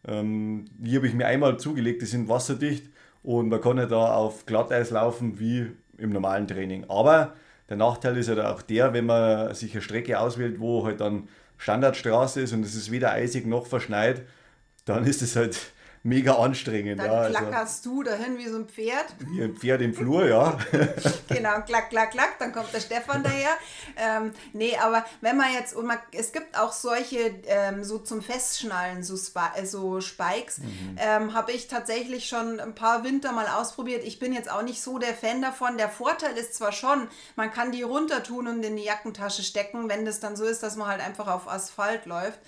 Ähm, 0.06 0.66
die 0.78 0.96
habe 0.96 1.06
ich 1.06 1.14
mir 1.14 1.26
einmal 1.26 1.58
zugelegt, 1.58 2.02
die 2.02 2.06
sind 2.06 2.28
wasserdicht 2.28 2.90
und 3.22 3.48
man 3.48 3.60
kann 3.60 3.78
ja 3.78 3.86
da 3.86 4.14
auf 4.14 4.46
Glatteis 4.46 4.90
laufen 4.90 5.38
wie 5.38 5.70
im 5.98 6.10
normalen 6.10 6.46
Training. 6.46 6.84
Aber 6.88 7.34
der 7.68 7.76
Nachteil 7.76 8.16
ist 8.16 8.28
ja 8.28 8.52
auch 8.52 8.62
der, 8.62 8.92
wenn 8.92 9.06
man 9.06 9.54
sich 9.54 9.72
eine 9.72 9.82
Strecke 9.82 10.18
auswählt, 10.18 10.60
wo 10.60 10.84
halt 10.84 11.00
dann 11.00 11.28
Standardstraße 11.58 12.40
ist 12.40 12.52
und 12.52 12.64
es 12.64 12.74
ist 12.74 12.90
weder 12.90 13.12
eisig 13.12 13.46
noch 13.46 13.66
verschneit, 13.66 14.22
dann 14.84 15.04
ist 15.04 15.22
es 15.22 15.36
halt 15.36 15.58
mega 16.02 16.34
anstrengend. 16.34 17.00
Dann 17.00 17.06
ja, 17.06 17.12
also 17.12 17.38
klackerst 17.38 17.86
du 17.86 18.02
dahin 18.02 18.36
wie 18.38 18.48
so 18.48 18.56
ein 18.56 18.66
Pferd. 18.66 19.06
wie 19.20 19.42
ein 19.42 19.56
Pferd 19.56 19.82
im 19.82 19.94
Flur, 19.94 20.26
ja. 20.26 20.58
genau, 21.28 21.60
klack, 21.62 21.90
klack, 21.90 22.10
klack, 22.10 22.38
dann 22.38 22.52
kommt 22.52 22.72
der 22.72 22.80
Stefan 22.80 23.22
daher. 23.22 23.50
Ähm, 23.96 24.32
nee, 24.52 24.76
aber 24.76 25.04
wenn 25.20 25.36
man 25.36 25.52
jetzt, 25.52 25.74
und 25.74 25.86
man, 25.86 25.98
es 26.12 26.32
gibt 26.32 26.58
auch 26.58 26.72
solche, 26.72 27.34
ähm, 27.46 27.84
so 27.84 27.98
zum 27.98 28.20
Festschnallen, 28.20 29.02
so, 29.04 29.14
Sp 29.14 29.38
äh, 29.54 29.64
so 29.64 30.00
Spikes, 30.00 30.60
ähm, 30.96 31.34
habe 31.34 31.52
ich 31.52 31.68
tatsächlich 31.68 32.28
schon 32.28 32.58
ein 32.58 32.74
paar 32.74 33.04
Winter 33.04 33.32
mal 33.32 33.46
ausprobiert. 33.46 34.02
Ich 34.04 34.18
bin 34.18 34.32
jetzt 34.32 34.50
auch 34.50 34.62
nicht 34.62 34.82
so 34.82 34.98
der 34.98 35.14
Fan 35.14 35.40
davon. 35.40 35.78
Der 35.78 35.88
Vorteil 35.88 36.36
ist 36.36 36.54
zwar 36.54 36.72
schon, 36.72 37.08
man 37.36 37.52
kann 37.52 37.70
die 37.70 37.82
runter 37.82 38.22
tun 38.22 38.48
und 38.48 38.64
in 38.64 38.76
die 38.76 38.84
Jackentasche 38.84 39.42
stecken, 39.42 39.88
wenn 39.88 40.04
das 40.04 40.20
dann 40.20 40.36
so 40.36 40.44
ist, 40.44 40.62
dass 40.62 40.76
man 40.76 40.88
halt 40.88 41.00
einfach 41.00 41.28
auf 41.28 41.48
Asphalt 41.48 42.06
läuft. 42.06 42.40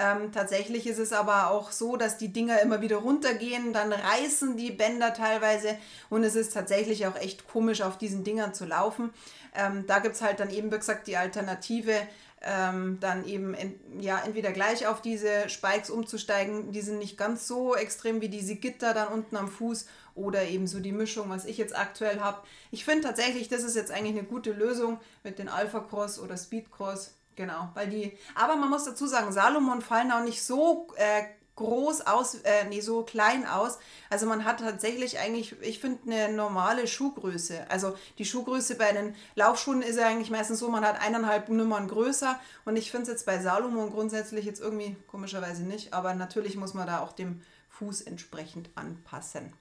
Ähm, 0.00 0.30
tatsächlich 0.30 0.86
ist 0.86 0.98
es 0.98 1.12
aber 1.12 1.50
auch 1.50 1.72
so, 1.72 1.96
dass 1.96 2.18
die 2.18 2.32
Dinger 2.32 2.62
immer 2.62 2.80
wieder 2.80 2.98
runtergehen, 2.98 3.72
dann 3.72 3.92
reißen 3.92 4.56
die 4.56 4.70
Bänder 4.70 5.12
teilweise 5.12 5.76
und 6.08 6.22
es 6.22 6.36
ist 6.36 6.54
tatsächlich 6.54 7.08
auch 7.08 7.16
echt 7.16 7.48
komisch, 7.48 7.82
auf 7.82 7.98
diesen 7.98 8.22
Dingern 8.22 8.54
zu 8.54 8.64
laufen. 8.64 9.12
Ähm, 9.56 9.86
da 9.88 9.98
gibt 9.98 10.14
es 10.14 10.22
halt 10.22 10.38
dann 10.38 10.50
eben, 10.50 10.70
wie 10.70 10.78
gesagt, 10.78 11.08
die 11.08 11.16
Alternative, 11.16 11.94
ähm, 12.42 12.98
dann 13.00 13.26
eben 13.26 13.54
en 13.54 13.74
ja, 13.98 14.22
entweder 14.24 14.52
gleich 14.52 14.86
auf 14.86 15.02
diese 15.02 15.48
Spikes 15.48 15.90
umzusteigen, 15.90 16.70
die 16.70 16.80
sind 16.80 16.98
nicht 16.98 17.18
ganz 17.18 17.48
so 17.48 17.74
extrem 17.74 18.20
wie 18.20 18.28
diese 18.28 18.54
Gitter 18.54 18.94
dann 18.94 19.08
unten 19.08 19.36
am 19.36 19.48
Fuß 19.48 19.86
oder 20.14 20.44
eben 20.44 20.68
so 20.68 20.78
die 20.78 20.92
Mischung, 20.92 21.28
was 21.28 21.44
ich 21.44 21.58
jetzt 21.58 21.76
aktuell 21.76 22.20
habe. 22.20 22.46
Ich 22.70 22.84
finde 22.84 23.08
tatsächlich, 23.08 23.48
das 23.48 23.64
ist 23.64 23.74
jetzt 23.74 23.90
eigentlich 23.90 24.16
eine 24.16 24.28
gute 24.28 24.52
Lösung 24.52 25.00
mit 25.24 25.40
den 25.40 25.48
Alpha 25.48 25.80
Cross 25.80 26.20
oder 26.20 26.36
Speed 26.36 26.70
Cross. 26.70 27.17
Genau, 27.38 27.68
weil 27.74 27.88
die, 27.88 28.18
aber 28.34 28.56
man 28.56 28.68
muss 28.68 28.82
dazu 28.82 29.06
sagen, 29.06 29.30
Salomon 29.30 29.80
fallen 29.80 30.10
auch 30.10 30.24
nicht 30.24 30.42
so 30.42 30.88
äh, 30.96 31.22
groß 31.54 32.08
aus, 32.08 32.34
äh, 32.34 32.64
nee, 32.68 32.80
so 32.80 33.04
klein 33.04 33.46
aus. 33.46 33.78
Also 34.10 34.26
man 34.26 34.44
hat 34.44 34.58
tatsächlich 34.58 35.20
eigentlich, 35.20 35.54
ich 35.62 35.78
finde, 35.78 36.00
eine 36.10 36.34
normale 36.34 36.88
Schuhgröße. 36.88 37.70
Also 37.70 37.96
die 38.18 38.24
Schuhgröße 38.24 38.74
bei 38.74 38.90
den 38.90 39.14
Laufschuhen 39.36 39.82
ist 39.82 40.00
ja 40.00 40.08
eigentlich 40.08 40.32
meistens 40.32 40.58
so, 40.58 40.68
man 40.68 40.84
hat 40.84 41.00
eineinhalb 41.00 41.48
Nummern 41.48 41.86
größer 41.86 42.40
und 42.64 42.74
ich 42.74 42.90
finde 42.90 43.02
es 43.02 43.08
jetzt 43.10 43.26
bei 43.26 43.38
Salomon 43.38 43.92
grundsätzlich 43.92 44.44
jetzt 44.44 44.60
irgendwie 44.60 44.96
komischerweise 45.06 45.62
nicht, 45.62 45.94
aber 45.94 46.14
natürlich 46.14 46.56
muss 46.56 46.74
man 46.74 46.88
da 46.88 46.98
auch 46.98 47.12
dem 47.12 47.40
Fuß 47.68 48.00
entsprechend 48.00 48.68
anpassen. 48.74 49.52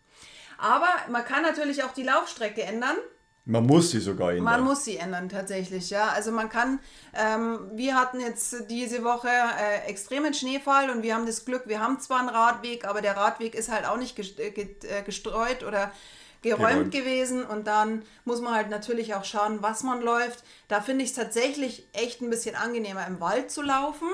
Aber 0.58 0.90
man 1.12 1.24
kann 1.24 1.44
natürlich 1.44 1.84
auch 1.84 1.94
die 1.94 2.02
Laufstrecke 2.02 2.64
ändern. 2.64 2.98
Man 3.50 3.66
muss 3.66 3.92
sie 3.92 4.00
sogar 4.00 4.32
ändern. 4.32 4.44
Man 4.44 4.64
muss 4.66 4.84
sie 4.84 4.98
ändern 4.98 5.30
tatsächlich, 5.30 5.90
ja. 5.90 6.10
Also 6.10 6.34
man 6.34 6.50
kann, 6.50 6.80
ähm, 7.14 7.60
wir 7.74 7.96
hatten 7.96 8.20
jetzt 8.20 8.70
diese 8.70 9.06
Woche 9.06 9.30
äh, 9.30 9.88
extremen 9.88 10.34
Schneefall 10.34 10.90
und 10.90 11.02
wir 11.02 11.16
haben 11.16 11.26
das 11.26 11.46
Glück, 11.46 11.64
wir 11.66 11.80
haben 11.80 11.98
zwar 12.02 12.20
einen 12.20 12.28
Radweg, 12.28 12.86
aber 12.86 13.02
der 13.02 13.16
Radweg 13.16 13.56
ist 13.56 13.72
halt 13.72 13.88
auch 13.88 13.96
nicht 13.96 14.20
äh, 14.20 15.02
gestreut 15.06 15.64
oder 15.64 15.94
geräumt, 16.42 16.70
geräumt, 16.70 16.92
gewesen 16.92 17.46
und 17.46 17.68
dann 17.68 18.04
muss 18.26 18.42
man 18.42 18.54
halt 18.54 18.70
natürlich 18.70 19.16
auch 19.16 19.24
schauen, 19.24 19.60
was 19.62 19.82
man 19.82 20.02
läuft. 20.02 20.44
Da 20.68 20.82
finde 20.82 21.06
ich 21.06 21.12
es 21.12 21.16
tatsächlich 21.16 21.88
echt 21.94 22.22
ein 22.22 22.30
bisschen 22.30 22.56
angenehmer 22.56 23.08
im 23.08 23.22
Wald 23.22 23.50
zu 23.50 23.62
laufen. 23.62 24.10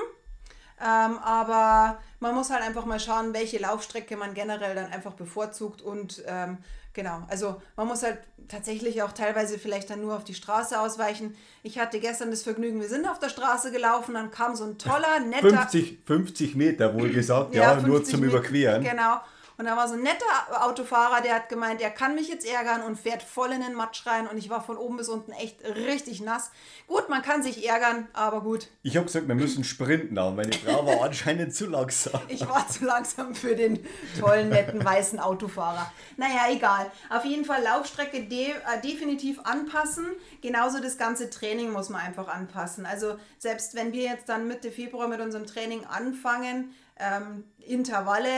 Ähm, 0.80 1.18
aber 1.18 2.00
man 2.20 2.34
muss 2.34 2.50
halt 2.50 2.62
einfach 2.62 2.84
mal 2.84 3.00
schauen, 3.00 3.32
welche 3.32 3.58
Laufstrecke 3.58 4.16
man 4.16 4.34
generell 4.34 4.74
dann 4.74 4.92
einfach 4.92 5.14
bevorzugt 5.14 5.82
und 5.82 6.22
ähm, 6.26 6.58
genau, 6.94 7.22
also 7.28 7.60
man 7.76 7.86
muss 7.86 8.02
halt 8.02 8.18
tatsächlich 8.48 9.02
auch 9.02 9.12
teilweise 9.12 9.58
vielleicht 9.58 9.90
dann 9.90 10.00
nur 10.00 10.16
auf 10.16 10.24
die 10.24 10.34
Straße 10.34 10.80
ausweichen. 10.80 11.34
Ich 11.62 11.78
hatte 11.78 12.00
gestern 12.00 12.30
das 12.30 12.42
Vergnügen, 12.42 12.80
wir 12.80 12.88
sind 12.88 13.06
auf 13.06 13.18
der 13.18 13.28
Straße 13.28 13.70
gelaufen, 13.70 14.14
dann 14.14 14.30
kam 14.30 14.54
so 14.54 14.64
ein 14.64 14.78
toller, 14.78 15.20
netter... 15.20 15.50
50, 15.50 15.98
50 16.06 16.54
Meter 16.54 16.94
wohl 16.94 17.10
gesagt, 17.10 17.54
ja, 17.54 17.74
ja 17.74 17.86
nur 17.86 18.02
zum 18.02 18.20
Meter, 18.20 18.38
Überqueren. 18.38 18.82
Genau, 18.82 19.20
und 19.56 19.66
da 19.66 19.76
war 19.76 19.86
so 19.86 19.94
ein 19.94 20.02
netter 20.02 20.64
Autofahrer, 20.64 21.20
der 21.20 21.36
hat 21.36 21.48
gemeint, 21.48 21.80
er 21.80 21.90
kann 21.90 22.16
mich 22.16 22.28
jetzt 22.28 22.46
ärgern 22.46 22.82
und 22.82 22.98
fährt 22.98 23.22
voll 23.22 23.52
in 23.52 23.60
den 23.60 23.74
Matsch 23.74 24.04
rein. 24.06 24.26
Und 24.26 24.36
ich 24.36 24.50
war 24.50 24.62
von 24.62 24.76
oben 24.76 24.96
bis 24.96 25.08
unten 25.08 25.30
echt 25.32 25.62
richtig 25.64 26.20
nass. 26.20 26.50
Gut, 26.88 27.08
man 27.08 27.22
kann 27.22 27.42
sich 27.42 27.68
ärgern, 27.68 28.08
aber 28.12 28.40
gut. 28.40 28.68
Ich 28.82 28.96
habe 28.96 29.06
gesagt, 29.06 29.28
wir 29.28 29.34
müssen 29.36 29.62
sprinten, 29.62 30.18
aber 30.18 30.32
meine 30.32 30.52
Frau 30.52 30.84
war 30.84 31.02
anscheinend 31.02 31.54
zu 31.54 31.66
langsam. 31.66 32.20
Ich 32.28 32.48
war 32.48 32.66
zu 32.68 32.84
langsam 32.84 33.34
für 33.34 33.54
den 33.54 33.84
tollen, 34.18 34.48
netten, 34.48 34.84
weißen 34.84 35.20
Autofahrer. 35.20 35.92
Naja, 36.16 36.46
egal. 36.50 36.90
Auf 37.10 37.24
jeden 37.24 37.44
Fall 37.44 37.62
Laufstrecke 37.62 38.24
de 38.24 38.50
äh, 38.50 38.80
definitiv 38.82 39.38
anpassen. 39.44 40.06
Genauso 40.42 40.80
das 40.80 40.98
ganze 40.98 41.30
Training 41.30 41.70
muss 41.70 41.90
man 41.90 42.00
einfach 42.00 42.26
anpassen. 42.26 42.86
Also 42.86 43.18
selbst 43.38 43.76
wenn 43.76 43.92
wir 43.92 44.02
jetzt 44.02 44.28
dann 44.28 44.48
Mitte 44.48 44.72
Februar 44.72 45.06
mit 45.06 45.20
unserem 45.20 45.46
Training 45.46 45.84
anfangen, 45.84 46.74
ähm, 46.98 47.44
Intervalle 47.58 48.28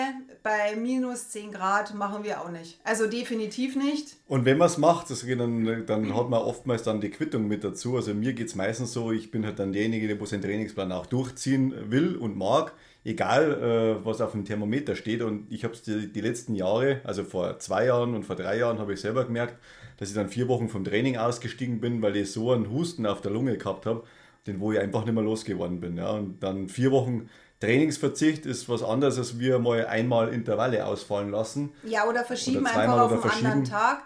bei 0.43 0.77
minus 0.77 1.29
10 1.31 1.53
Grad 1.53 1.95
machen 1.95 2.25
wir 2.25 2.41
auch 2.41 2.51
nicht. 2.51 2.81
Also 2.85 3.07
definitiv 3.07 3.77
nicht. 3.77 4.17
Und 4.29 4.45
wenn 4.45 4.57
man 4.57 4.69
es 4.69 4.79
macht, 4.79 5.11
das, 5.11 5.27
dann, 5.27 5.85
dann 5.87 6.15
hat 6.15 6.31
man 6.31 6.41
oftmals 6.41 6.83
dann 6.83 7.01
die 7.01 7.11
Quittung 7.11 7.49
mit 7.49 7.65
dazu. 7.65 7.97
Also 7.97 8.15
mir 8.15 8.33
geht 8.33 8.49
es 8.49 8.55
meistens 8.55 8.93
so, 8.93 9.13
ich 9.13 9.31
bin 9.31 9.45
halt 9.45 9.59
dann 9.59 9.73
derjenige, 9.73 10.15
der 10.15 10.27
seinen 10.27 10.43
Trainingsplan 10.43 10.93
auch 10.93 11.07
durchziehen 11.07 11.91
will 11.91 12.17
und 12.17 12.37
mag, 12.37 12.73
egal 13.05 14.01
äh, 14.01 14.05
was 14.05 14.21
auf 14.21 14.33
dem 14.33 14.45
Thermometer 14.45 14.97
steht. 14.97 15.23
Und 15.23 15.53
ich 15.53 15.65
habe 15.65 15.75
es 15.75 15.83
die, 15.83 16.13
die 16.13 16.21
letzten 16.21 16.55
Jahre, 16.55 17.01
also 17.05 17.25
vor 17.25 17.59
zwei 17.59 17.87
Jahren 17.87 18.15
und 18.15 18.25
vor 18.25 18.37
drei 18.37 18.59
Jahren, 18.59 18.79
habe 18.79 18.95
ich 18.95 19.01
selber 19.01 19.25
gemerkt, 19.25 19.57
dass 19.99 20.09
ich 20.09 20.15
dann 20.15 20.29
vier 20.29 20.49
Wochen 20.49 20.69
vom 20.69 20.85
Training 20.85 21.17
ausgestiegen 21.17 21.81
bin, 21.81 22.01
weil 22.01 22.17
ich 22.17 22.31
so 22.33 22.53
einen 22.53 22.71
Husten 22.71 23.07
auf 23.07 23.21
der 23.21 23.33
Lunge 23.33 23.57
gehabt 23.57 23.87
habe, 23.87 24.05
den 24.47 24.61
wo 24.61 24.73
ich 24.73 24.79
einfach 24.79 25.05
nicht 25.05 25.15
mehr 25.15 25.25
losgeworden 25.25 25.81
bin. 25.81 25.97
Ja. 25.97 26.11
Und 26.11 26.43
dann 26.43 26.69
vier 26.69 26.91
Wochen 26.91 27.29
Trainingsverzicht 27.61 28.45
ist 28.45 28.69
was 28.69 28.83
anderes, 28.83 29.19
als 29.19 29.39
wir 29.39 29.59
mal 29.59 29.87
einmal 29.87 30.29
Intervalle 30.29 30.85
ausfallen 30.85 31.31
lassen. 31.31 31.73
Ja, 31.85 32.07
oder 32.07 32.25
verschieben 32.25 32.61
oder 32.61 32.77
einfach 32.77 33.01
auf 33.01 33.25
einen 33.25 33.47
anderen 33.47 33.65
Tag. 33.65 34.03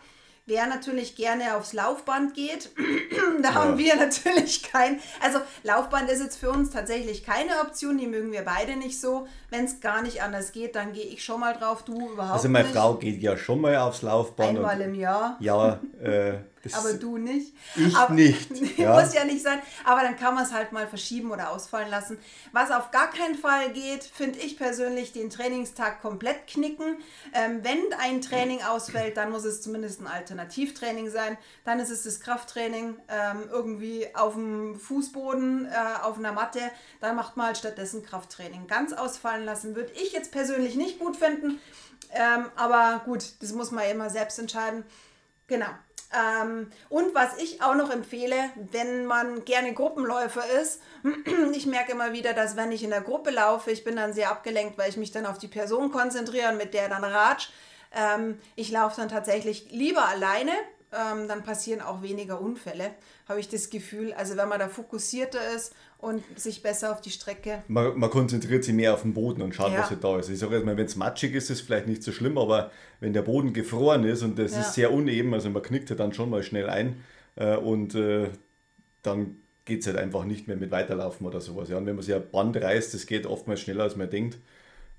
Wer 0.47 0.67
natürlich 0.67 1.15
gerne 1.15 1.57
aufs 1.57 1.75
Laufband 1.75 2.35
geht, 2.35 2.71
da 3.43 3.51
ja. 3.51 3.55
haben 3.55 3.79
wir 3.79 3.95
natürlich 3.99 4.63
kein. 4.65 4.99
Also 5.23 5.39
Laufband 5.63 6.11
ist 6.11 6.21
jetzt 6.21 6.39
für 6.39 6.51
uns 6.51 6.71
tatsächlich 6.71 7.25
keine 7.25 7.61
Option, 7.61 7.99
die 7.99 8.07
mögen 8.07 8.33
wir 8.33 8.43
beide 8.43 8.77
nicht 8.77 9.01
so. 9.01 9.29
Wenn 9.51 9.65
es 9.65 9.81
gar 9.81 10.03
nicht 10.03 10.23
anders 10.23 10.51
geht, 10.53 10.75
dann 10.75 10.93
gehe 10.93 11.05
ich 11.05 11.23
schon 11.25 11.41
mal 11.41 11.55
drauf, 11.55 11.85
du 11.85 11.93
überhaupt 11.93 12.19
nicht. 12.19 12.31
Also 12.31 12.49
meine 12.49 12.65
nicht. 12.65 12.77
Frau 12.77 12.95
geht 12.95 13.23
ja 13.23 13.37
schon 13.37 13.61
mal 13.61 13.77
aufs 13.77 14.03
Laufband. 14.03 14.59
Einmal 14.59 14.81
im 14.81 14.95
Jahr. 14.95 15.37
Ja, 15.41 15.81
äh, 16.03 16.39
das 16.62 16.75
aber 16.75 16.93
du 16.95 17.17
nicht. 17.17 17.55
Ich 17.75 17.97
aber, 17.97 18.14
nicht. 18.14 18.50
Ja. 18.79 19.00
Muss 19.00 19.14
ja 19.14 19.25
nicht 19.25 19.43
sein. 19.43 19.61
Aber 19.85 20.02
dann 20.02 20.17
kann 20.17 20.35
man 20.35 20.45
es 20.45 20.52
halt 20.52 20.73
mal 20.73 20.87
verschieben 20.87 21.31
oder 21.31 21.50
ausfallen 21.50 21.90
lassen. 21.90 22.19
Was 22.52 22.71
auf 22.71 22.90
gar 22.90 23.11
keinen 23.11 23.35
Fall 23.35 23.73
geht, 23.73 24.05
finde 24.05 24.38
ich 24.38 24.57
persönlich, 24.57 25.12
den 25.12 25.31
Trainingstag 25.31 26.00
komplett 26.00 26.47
knicken. 26.47 26.99
Ähm, 27.33 27.61
wenn 27.62 27.79
ein 27.99 28.21
Training 28.21 28.62
ausfällt, 28.62 29.17
dann 29.17 29.31
muss 29.31 29.45
es 29.45 29.62
zumindest 29.62 30.00
ein 30.00 30.07
Alternativtraining 30.07 31.11
sein. 31.11 31.38
Dann 31.64 31.81
ist 31.81 31.90
es 31.90 32.05
das 32.05 32.21
Krafttraining 32.21 32.97
ähm, 33.09 33.49
irgendwie 33.50 34.14
auf 34.14 34.35
dem 34.35 34.79
Fußboden, 34.79 35.67
äh, 35.67 36.02
auf 36.02 36.19
einer 36.19 36.33
Matte. 36.33 36.61
Dann 37.00 37.17
macht 37.17 37.37
man 37.37 37.47
halt 37.47 37.59
stattdessen 37.59 38.02
Krafttraining. 38.02 38.67
Ganz 38.67 38.93
ausfallen 38.93 39.45
lassen 39.45 39.76
würde 39.76 39.93
ich 39.93 40.12
jetzt 40.12 40.31
persönlich 40.31 40.76
nicht 40.76 40.99
gut 40.99 41.17
finden. 41.17 41.59
Ähm, 42.12 42.47
aber 42.57 43.02
gut, 43.05 43.25
das 43.40 43.52
muss 43.52 43.71
man 43.71 43.85
immer 43.88 44.11
selbst 44.11 44.38
entscheiden. 44.38 44.85
Genau. 45.47 45.67
Ähm, 46.12 46.71
und 46.88 47.14
was 47.14 47.38
ich 47.38 47.62
auch 47.62 47.75
noch 47.75 47.90
empfehle, 47.90 48.37
wenn 48.73 49.07
man 49.07 49.45
gerne 49.45 49.73
Gruppenläufer 49.73 50.43
ist, 50.61 50.81
ich 51.52 51.67
merke 51.67 51.93
immer 51.93 52.12
wieder, 52.12 52.33
dass 52.33 52.57
wenn 52.57 52.73
ich 52.73 52.83
in 52.83 52.90
der 52.90 53.00
Gruppe 53.00 53.31
laufe, 53.31 53.71
ich 53.71 53.85
bin 53.85 53.97
dann 53.97 54.12
sehr 54.12 54.31
abgelenkt, 54.31 54.76
weil 54.76 54.90
ich 54.90 54.97
mich 54.97 55.12
dann 55.12 55.26
auf 55.26 55.38
die 55.38 55.49
Person 55.49 55.93
konzentriere 55.93 56.50
und 56.50 56.57
mit 56.57 56.75
der 56.75 56.88
dann 56.88 57.05
ratsch. 57.05 57.50
Ähm, 57.93 58.38
ich 58.57 58.71
laufe 58.71 59.00
dann 59.00 59.09
tatsächlich 59.09 59.71
lieber 59.71 60.05
alleine, 60.07 60.52
ähm, 60.93 61.29
dann 61.29 61.45
passieren 61.45 61.81
auch 61.81 62.02
weniger 62.02 62.40
Unfälle, 62.40 62.90
habe 63.29 63.38
ich 63.38 63.49
das 63.49 63.71
Gefühl. 63.71 64.12
Also 64.12 64.37
wenn 64.37 64.49
man 64.49 64.59
da 64.59 64.69
fokussierter 64.69 65.52
ist 65.55 65.75
und 66.00 66.23
sich 66.38 66.62
besser 66.62 66.92
auf 66.92 67.00
die 67.00 67.11
Strecke. 67.11 67.62
Man, 67.69 67.99
man 67.99 68.11
konzentriert 68.11 68.64
sich 68.64 68.75
mehr 68.75 68.95
auf 68.95 69.02
den 69.02 69.12
Boden 69.12 69.42
und 69.42 69.54
schaut, 69.54 69.73
ja. 69.73 69.80
was 69.80 69.90
halt 69.90 70.02
da 70.02 70.19
ist. 70.19 70.30
Ich 70.30 70.38
sage 70.38 70.57
jetzt 70.57 70.64
mal, 70.64 70.76
wenn 70.76 70.87
es 70.87 70.97
matschig 70.97 71.35
ist, 71.35 71.50
ist 71.50 71.59
es 71.59 71.61
vielleicht 71.61 71.87
nicht 71.87 72.02
so 72.02 72.12
schlimm, 72.12 72.38
aber 72.38 72.71
wenn 73.00 73.12
der 73.12 73.23
Boden 73.23 73.52
gefroren 73.52 74.04
ist 74.04 74.23
und 74.23 74.38
das 74.38 74.52
ja. 74.52 74.61
ist 74.61 74.75
sehr 74.75 74.92
uneben, 74.92 75.35
also 75.35 75.50
man 75.50 75.62
knickt 75.62 75.90
ja 75.90 75.97
dann 75.97 76.12
schon 76.12 76.30
mal 76.30 76.42
schnell 76.42 76.69
ein 76.71 77.02
äh, 77.37 77.57
und 77.57 77.95
äh, 77.95 78.28
dann 79.02 79.37
geht 79.64 79.80
es 79.80 79.87
halt 79.87 79.99
einfach 79.99 80.25
nicht 80.25 80.49
mehr 80.49 80.57
mit 80.57 80.71
Weiterlaufen 80.71 81.26
oder 81.26 81.40
sowas. 81.40 81.69
Ja. 81.69 81.76
Und 81.76 81.87
wenn 81.87 81.95
man 81.95 82.02
sich 82.02 82.14
ein 82.14 82.30
Band 82.30 82.57
reißt, 82.57 82.95
das 82.95 83.07
geht 83.07 83.26
oftmals 83.26 83.61
schneller, 83.61 83.85
als 83.85 83.97
man 83.97 84.11
denkt. 84.11 84.38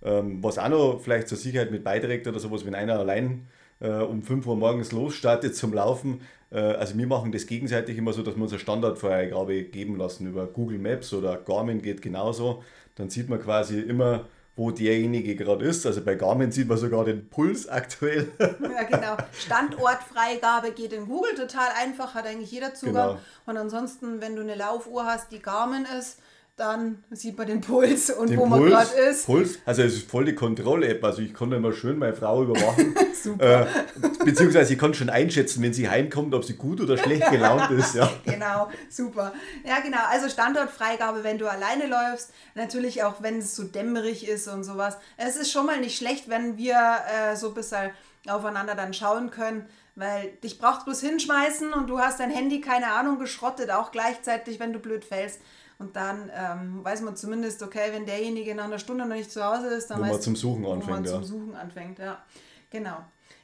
Ähm, 0.04 0.44
was 0.44 0.58
auch 0.58 0.70
noch 0.70 1.02
vielleicht 1.02 1.28
zur 1.28 1.38
Sicherheit 1.38 1.72
mit 1.72 1.84
beiträgt 1.84 2.28
oder 2.28 2.40
sowas, 2.40 2.66
wenn 2.66 2.76
einer 2.76 2.98
allein 2.98 3.48
um 3.88 4.22
5 4.22 4.46
Uhr 4.46 4.56
morgens 4.56 4.92
losstartet 4.92 5.56
zum 5.56 5.74
Laufen. 5.74 6.22
Äh, 6.52 6.60
also 6.60 6.98
wir 6.98 7.08
machen 7.08 7.32
das 7.32 7.48
gegenseitig 7.48 7.98
immer 7.98 8.14
so, 8.14 8.22
dass 8.22 8.36
wir 8.36 8.44
uns 8.44 8.52
eine 8.52 8.60
Standardfreigabe 8.60 9.64
geben 9.64 9.98
lassen 9.98 10.28
über 10.28 10.46
Google 10.48 10.80
Maps 10.80 11.14
oder 11.14 11.38
Garmin 11.38 11.82
geht 11.82 12.02
genauso. 12.02 12.64
Dann 12.96 13.10
sieht 13.10 13.30
man 13.30 13.42
quasi 13.42 13.80
immer, 13.80 14.26
wo 14.56 14.70
derjenige 14.70 15.36
gerade 15.36 15.66
ist. 15.66 15.86
Also 15.86 16.02
bei 16.04 16.16
Garmin 16.16 16.52
sieht 16.52 16.68
man 16.68 16.78
sogar 16.78 17.06
den 17.06 17.30
Puls 17.30 17.68
aktuell. 17.68 18.32
Ja, 18.40 18.84
genau. 18.84 19.18
Standortfreigabe 19.34 20.72
geht 20.72 20.94
in 20.94 21.08
Google 21.08 21.36
total 21.36 21.70
einfach, 21.78 22.14
hat 22.14 22.26
eigentlich 22.26 22.52
jeder 22.52 22.74
Zugang. 22.74 23.10
Genau. 23.10 23.20
Und 23.46 23.58
ansonsten, 23.58 24.22
wenn 24.22 24.36
du 24.36 24.42
eine 24.42 24.56
Laufuhr 24.56 25.06
hast, 25.06 25.32
die 25.32 25.40
Garmin 25.40 25.86
ist, 25.98 26.20
dann 26.58 27.04
sieht 27.10 27.38
man 27.38 27.48
den 27.48 27.62
Puls 27.62 28.10
und 28.12 28.30
den 28.30 28.38
wo 28.38 28.46
Puls, 28.46 28.60
man 28.60 28.70
gerade 28.70 28.92
ist. 29.10 29.26
Puls, 29.26 29.60
also 29.66 29.82
es 29.82 29.94
ist 29.94 30.10
voll 30.10 30.26
die 30.26 30.36
Kontrolle-App. 30.36 31.04
Also 31.04 31.22
ich 31.22 31.34
konnte 31.34 31.56
immer 31.56 31.74
schön 31.74 31.98
meine 31.98 32.14
Frau 32.14 32.44
überwachen. 32.44 32.96
Super. 33.14 33.68
Äh, 33.68 34.26
beziehungsweise 34.26 34.74
ich 34.74 34.80
kann 34.80 34.94
schon 34.94 35.10
einschätzen, 35.10 35.64
wenn 35.64 35.74
sie 35.74 35.90
heimkommt, 35.90 36.34
ob 36.34 36.44
sie 36.44 36.54
gut 36.54 36.82
oder 36.82 36.98
schlecht 36.98 37.30
gelaunt 37.32 37.72
ist. 37.72 37.96
Ja. 37.96 38.12
genau, 38.26 38.70
super. 38.90 39.32
Ja, 39.64 39.80
genau. 39.80 40.00
Also 40.10 40.28
Standortfreigabe, 40.28 41.24
wenn 41.24 41.38
du 41.38 41.48
alleine 41.48 41.88
läufst. 41.88 42.32
Natürlich 42.56 43.04
auch, 43.04 43.22
wenn 43.22 43.40
es 43.40 43.56
so 43.56 43.64
dämmerig 43.64 44.28
ist 44.28 44.48
und 44.48 44.64
sowas. 44.64 44.98
Es 45.18 45.36
ist 45.36 45.52
schon 45.52 45.66
mal 45.66 45.80
nicht 45.80 45.98
schlecht, 45.98 46.30
wenn 46.30 46.58
wir 46.58 46.76
äh, 46.76 47.36
so 47.36 47.50
ein 47.50 47.54
bisschen 47.54 47.92
aufeinander 48.28 48.76
dann 48.76 48.94
schauen 48.94 49.32
können. 49.32 49.66
Weil 49.96 50.32
dich 50.44 50.58
braucht 50.58 50.86
bloß 50.86 51.02
hinschmeißen 51.02 51.74
und 51.74 51.88
du 51.90 52.00
hast 52.00 52.20
dein 52.20 52.32
Handy, 52.32 52.62
keine 52.62 52.92
Ahnung, 52.94 53.20
geschrottet, 53.20 53.72
auch 53.72 53.92
gleichzeitig, 53.92 54.60
wenn 54.60 54.74
du 54.74 54.80
blöd 54.80 55.04
fällst. 55.06 55.42
Und 55.82 55.96
dann 55.96 56.30
ähm, 56.36 56.86
weiß 56.86 57.02
man 57.02 57.16
zumindest, 57.16 57.64
okay, 57.64 57.90
wenn 57.92 58.06
derjenige 58.06 58.54
nach 58.54 58.66
einer 58.66 58.78
Stunde 58.78 59.04
noch 59.04 59.16
nicht 59.16 59.32
zu 59.32 59.44
Hause 59.44 59.68
ist, 59.70 59.88
dann 59.88 60.00
wo 60.00 60.06
man 60.06 60.22
zum 60.22 60.36
Suchen 60.36 60.64
anfängt. 60.64 60.88
Wo 60.88 60.92
man 60.92 61.04
ja. 61.06 61.12
zum 61.12 61.24
Suchen 61.24 61.56
anfängt, 61.56 61.98
ja. 61.98 62.24
Genau. 62.70 62.98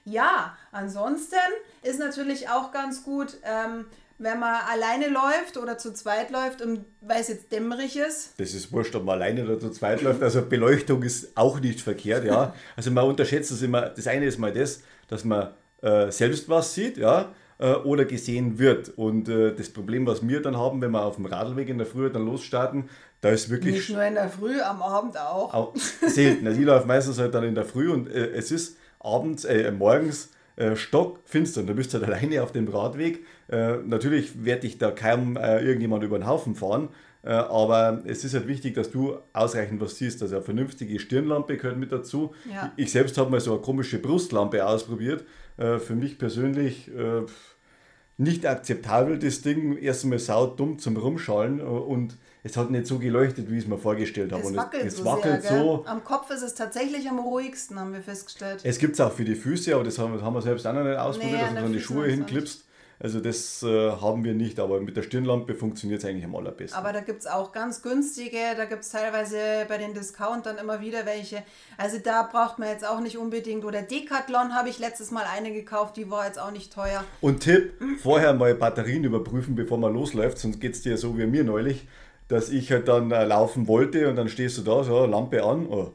Ja, 0.06 0.56
ansonsten 0.72 1.36
ist 1.82 2.00
natürlich 2.00 2.48
auch 2.48 2.72
ganz 2.72 3.03
gut, 3.03 3.38
ähm, 3.41 3.86
wenn 4.20 4.39
man 4.39 4.53
alleine 4.72 5.08
läuft 5.08 5.58
oder 5.58 5.79
zu 5.79 5.94
zweit 5.94 6.29
läuft, 6.29 6.63
weil 7.01 7.22
es 7.22 7.27
jetzt 7.27 7.51
dämmerig 7.51 7.98
ist. 7.98 8.39
Das 8.39 8.53
ist 8.53 8.72
wurscht, 8.72 8.96
ob 8.96 9.03
man 9.03 9.15
alleine 9.15 9.44
oder 9.44 9.60
zu 9.60 9.72
zweit 9.72 10.03
läuft. 10.03 10.22
Also 10.22 10.44
Beleuchtung 10.44 11.01
ist 11.01 11.36
auch 11.36 11.60
nicht 11.60 11.82
verkehrt, 11.82 12.24
ja. 12.24 12.53
Also 12.75 12.91
man 12.91 13.06
unterschätzt 13.06 13.50
das 13.50 13.63
immer. 13.63 13.89
Das 13.89 14.06
eine 14.06 14.27
ist 14.27 14.38
mal 14.38 14.53
das, 14.53 14.84
dass 15.08 15.24
man 15.24 15.56
äh, 15.82 16.12
selbst 16.12 16.48
was 16.48 16.75
sieht, 16.75 16.98
ja 16.98 17.34
äh, 17.59 17.73
oder 17.73 18.05
gesehen 18.05 18.59
wird. 18.59 18.89
Und 18.89 19.29
äh, 19.29 19.53
das 19.55 19.69
Problem, 19.69 20.05
was 20.05 20.27
wir 20.27 20.41
dann 20.41 20.57
haben, 20.57 20.81
wenn 20.81 20.91
wir 20.91 21.03
auf 21.03 21.15
dem 21.15 21.25
Radlweg 21.25 21.69
in 21.69 21.77
der 21.77 21.87
Früh 21.87 22.09
dann 22.09 22.25
losstarten, 22.25 22.89
da 23.21 23.29
ist 23.29 23.49
wirklich. 23.49 23.75
Nicht 23.75 23.89
nur 23.89 24.03
in 24.03 24.13
der 24.13 24.29
Früh, 24.29 24.61
am 24.61 24.81
Abend 24.81 25.17
auch. 25.17 25.53
auch 25.53 25.75
selten. 25.75 26.45
Also 26.47 26.59
ich 26.59 26.65
laufe 26.65 26.87
meistens 26.87 27.17
halt 27.19 27.33
dann 27.33 27.43
in 27.43 27.55
der 27.55 27.65
Früh 27.65 27.91
und 27.91 28.09
äh, 28.09 28.31
es 28.31 28.51
ist 28.51 28.77
abends, 28.99 29.45
äh, 29.45 29.71
morgens 29.71 30.31
äh, 30.55 30.75
stockfinster 30.75 31.61
und 31.61 31.67
du 31.67 31.73
bist 31.73 31.93
halt 31.93 32.03
alleine 32.03 32.43
auf 32.43 32.51
dem 32.51 32.67
Radweg. 32.67 33.25
Äh, 33.47 33.77
natürlich 33.85 34.43
werde 34.43 34.67
ich 34.67 34.77
da 34.77 34.91
kaum 34.91 35.37
äh, 35.37 35.59
irgendjemand 35.59 36.03
über 36.03 36.19
den 36.19 36.27
Haufen 36.27 36.55
fahren, 36.55 36.89
aber 37.31 38.03
es 38.05 38.24
ist 38.24 38.34
halt 38.34 38.48
wichtig, 38.48 38.75
dass 38.75 38.91
du 38.91 39.17
ausreichend 39.34 39.81
was 39.81 39.98
siehst. 39.98 40.22
Also 40.22 40.36
eine 40.36 40.43
vernünftige 40.43 41.00
Stirnlampe 41.00 41.57
gehört 41.57 41.77
mit 41.77 41.91
dazu. 41.91 42.34
Ja. 42.51 42.72
Ich 42.77 42.91
selbst 42.91 43.17
habe 43.17 43.29
mal 43.29 43.41
so 43.41 43.53
eine 43.53 43.62
komische 43.62 44.00
Brustlampe 44.00 44.65
ausprobiert. 44.65 45.25
Äh, 45.57 45.79
für 45.79 45.96
mich 45.96 46.17
persönlich 46.17 46.89
äh, 46.89 47.24
nicht 48.17 48.46
akzeptabel, 48.46 49.19
das 49.19 49.41
Ding. 49.41 49.77
Erstmal 49.77 50.19
saudumm 50.19 50.79
zum 50.79 50.98
Rumschallen 50.98 51.62
und 51.62 52.17
es 52.43 52.55
hat 52.55 52.72
nicht 52.72 52.88
so 52.88 52.98
geleuchtet, 52.98 53.50
wie 53.51 53.57
ich 53.57 53.63
es 53.63 53.67
mir 53.67 53.77
vorgestellt 53.77 54.31
habe. 54.31 54.43
Es 54.43 54.55
wackelt, 54.55 54.84
es, 54.84 54.93
es 54.93 55.00
so, 55.00 55.05
wackelt 55.05 55.41
sehr, 55.41 55.60
so. 55.60 55.86
Am 55.86 56.03
Kopf 56.03 56.29
ist 56.31 56.43
es 56.43 56.55
tatsächlich 56.55 57.10
am 57.10 57.19
ruhigsten, 57.19 57.77
haben 57.77 57.93
wir 57.93 58.01
festgestellt. 58.01 58.62
Es 58.63 58.79
gibt 58.79 58.93
es 58.93 59.01
auch 59.01 59.12
für 59.12 59.25
die 59.25 59.36
Füße, 59.36 59.75
aber 59.75 59.84
das 59.84 60.00
haben, 60.00 60.22
haben 60.22 60.34
wir 60.34 60.41
selbst 60.41 60.65
auch 60.65 60.74
noch 60.74 60.84
nicht 60.84 60.98
ausprobiert, 60.98 61.41
nee, 61.50 61.55
dass 61.55 61.63
man 61.63 61.74
die 61.74 61.81
Schuhe 61.81 62.07
hinklippst. 62.07 62.66
Also 63.00 63.20
das 63.20 63.62
äh, 63.62 63.92
haben 63.92 64.24
wir 64.24 64.34
nicht, 64.34 64.60
aber 64.60 64.80
mit 64.80 64.98
der 64.98 65.04
Stirnlampe 65.04 65.54
funktioniert 65.54 66.00
es 66.00 66.10
eigentlich 66.10 66.25
am 66.25 66.36
allerbesten. 66.36 66.80
Aber 66.80 66.94
da 66.94 67.01
gibt 67.01 67.20
es 67.20 67.27
auch 67.27 67.51
ganz 67.51 67.84
günstige, 67.84 68.39
da 68.56 68.66
gibt 68.66 68.84
es 68.84 68.89
teilweise 68.89 69.38
bei 69.68 69.77
den 69.77 69.94
Discountern 69.94 70.58
immer 70.58 70.82
wieder 70.82 71.06
welche. 71.06 71.44
Also 71.77 72.00
da 72.04 72.24
braucht 72.24 72.58
man 72.58 72.70
jetzt 72.70 72.88
auch 72.88 73.00
nicht 73.00 73.18
unbedingt. 73.18 73.66
Oder 73.66 73.84
Decathlon 73.84 74.56
habe 74.56 74.70
ich 74.70 74.80
letztes 74.80 75.12
Mal 75.12 75.25
eine 75.32 75.54
gekauft, 75.54 75.96
die 75.96 76.10
war 76.10 76.25
jetzt 76.25 76.39
auch 76.39 76.50
nicht 76.50 76.74
teuer. 76.74 77.04
Und 77.22 77.42
Tipp, 77.42 77.74
vorher 78.01 78.34
mal 78.34 78.56
Batterien 78.56 79.04
überprüfen, 79.04 79.54
bevor 79.54 79.77
man 79.77 79.94
losläuft, 79.94 80.39
sonst 80.39 80.60
geht 80.60 80.74
es 80.74 80.82
dir 80.82 80.98
so 80.98 81.20
wie 81.20 81.27
mir 81.27 81.44
neulich, 81.44 81.88
dass 82.30 82.50
ich 82.50 82.72
halt 82.72 82.88
dann 82.88 83.12
äh, 83.12 83.25
laufen 83.25 83.68
wollte 83.68 84.10
und 84.10 84.16
dann 84.16 84.27
stehst 84.27 84.58
du 84.58 84.63
da, 84.63 84.84
so 84.84 85.06
Lampe 85.06 85.44
an, 85.44 85.68
oh, 85.68 85.94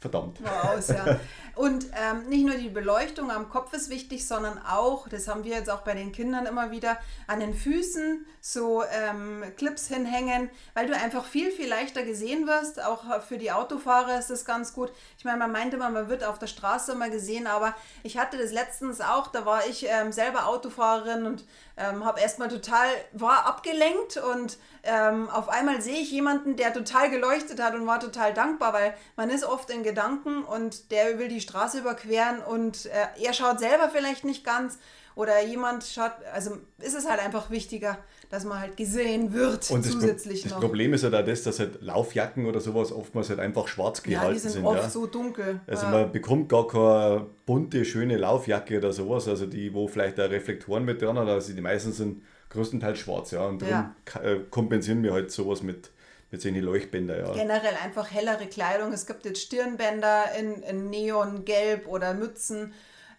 verdammt. 0.00 0.42
War 0.42 0.74
aus, 0.74 0.88
ja. 0.88 1.20
Und 1.54 1.86
ähm, 1.94 2.28
nicht 2.28 2.46
nur 2.46 2.56
die 2.56 2.70
Beleuchtung 2.70 3.30
am 3.30 3.50
Kopf 3.50 3.72
ist 3.74 3.90
wichtig, 3.90 4.26
sondern 4.26 4.58
auch, 4.58 5.08
das 5.08 5.28
haben 5.28 5.44
wir 5.44 5.54
jetzt 5.54 5.70
auch 5.70 5.82
bei 5.82 5.94
den 5.94 6.12
Kindern 6.12 6.46
immer 6.46 6.70
wieder, 6.70 6.98
an 7.26 7.40
den 7.40 7.54
Füßen 7.54 8.24
so 8.40 8.82
ähm, 8.84 9.44
Clips 9.56 9.88
hinhängen, 9.88 10.50
weil 10.74 10.86
du 10.86 10.96
einfach 10.96 11.24
viel, 11.24 11.50
viel 11.50 11.68
leichter 11.68 12.04
gesehen 12.04 12.46
wirst. 12.46 12.82
Auch 12.82 13.22
für 13.22 13.38
die 13.38 13.52
Autofahrer 13.52 14.18
ist 14.18 14.30
das 14.30 14.44
ganz 14.44 14.72
gut. 14.72 14.92
Ich 15.18 15.24
meine, 15.24 15.38
man 15.38 15.52
meinte 15.52 15.76
immer, 15.76 15.90
man 15.90 16.08
wird 16.08 16.24
auf 16.24 16.38
der 16.38 16.46
Straße 16.46 16.92
immer 16.92 17.10
gesehen, 17.10 17.46
aber 17.46 17.74
ich 18.02 18.18
hatte 18.18 18.38
das 18.38 18.52
letztens 18.52 19.00
auch, 19.00 19.26
da 19.28 19.44
war 19.44 19.66
ich 19.66 19.86
ähm, 19.88 20.10
selber 20.10 20.46
Autofahrerin 20.46 21.26
und 21.26 21.44
ähm, 21.76 22.04
habe 22.04 22.20
erstmal 22.20 22.48
total, 22.48 22.88
war 23.12 23.46
abgelenkt 23.46 24.16
und 24.16 24.58
ähm, 24.82 25.28
auf 25.30 25.48
einmal 25.48 25.80
sehe 25.80 26.00
ich 26.00 26.10
jemanden, 26.10 26.56
der 26.56 26.72
total 26.72 27.10
geleuchtet 27.10 27.62
hat 27.62 27.74
und 27.74 27.86
war 27.86 28.00
total 28.00 28.34
dankbar, 28.34 28.72
weil 28.72 28.94
man 29.16 29.30
ist 29.30 29.44
oft 29.44 29.70
in 29.70 29.82
Gedanken 29.82 30.42
und 30.44 30.90
der 30.90 31.18
will 31.18 31.28
die 31.28 31.40
Straße 31.42 31.78
überqueren 31.78 32.40
und 32.40 32.86
äh, 32.86 33.22
er 33.22 33.32
schaut 33.34 33.60
selber 33.60 33.90
vielleicht 33.90 34.24
nicht 34.24 34.44
ganz 34.44 34.78
oder 35.14 35.44
jemand 35.44 35.84
schaut, 35.84 36.12
also 36.32 36.56
ist 36.78 36.94
es 36.94 37.08
halt 37.08 37.20
einfach 37.20 37.50
wichtiger, 37.50 37.98
dass 38.30 38.44
man 38.44 38.60
halt 38.60 38.76
gesehen 38.76 39.34
wird 39.34 39.70
und 39.70 39.84
zusätzlich 39.84 40.42
das, 40.42 40.52
noch. 40.52 40.60
Das 40.60 40.66
Problem 40.66 40.94
ist 40.94 41.02
ja 41.02 41.10
da 41.10 41.22
das, 41.22 41.42
dass 41.42 41.58
halt 41.58 41.82
Laufjacken 41.82 42.46
oder 42.46 42.60
sowas 42.60 42.92
oftmals 42.92 43.28
halt 43.28 43.40
einfach 43.40 43.68
schwarz 43.68 44.02
gehalten 44.02 44.20
sind. 44.20 44.28
Ja, 44.28 44.32
die 44.32 44.38
sind, 44.40 44.50
sind 44.52 44.64
oft 44.64 44.82
ja. 44.82 44.88
so 44.88 45.06
dunkel. 45.06 45.60
Also 45.66 45.86
man 45.88 46.10
bekommt 46.10 46.48
gar 46.48 46.66
keine 46.66 47.26
bunte, 47.44 47.84
schöne 47.84 48.16
Laufjacke 48.16 48.78
oder 48.78 48.92
sowas, 48.92 49.28
also 49.28 49.46
die, 49.46 49.74
wo 49.74 49.86
vielleicht 49.86 50.18
da 50.18 50.24
Reflektoren 50.24 50.84
mit 50.84 51.02
dran 51.02 51.18
hat, 51.18 51.28
also 51.28 51.52
die 51.52 51.60
meisten 51.60 51.92
sind 51.92 52.22
größtenteils 52.48 52.98
schwarz, 52.98 53.32
ja, 53.32 53.46
und 53.46 53.62
darum 53.62 53.92
ja. 54.14 54.20
Äh, 54.22 54.40
kompensieren 54.50 55.02
wir 55.02 55.12
halt 55.12 55.30
sowas 55.30 55.62
mit 55.62 55.90
mit 56.32 56.40
solchen 56.40 56.62
Leuchtbänder, 56.62 57.18
ja. 57.18 57.32
Generell 57.32 57.76
einfach 57.84 58.10
hellere 58.10 58.46
Kleidung. 58.46 58.92
Es 58.92 59.06
gibt 59.06 59.26
jetzt 59.26 59.42
Stirnbänder 59.42 60.34
in, 60.38 60.62
in 60.62 60.90
Neongelb 60.90 61.86
oder 61.86 62.14
Mützen 62.14 62.72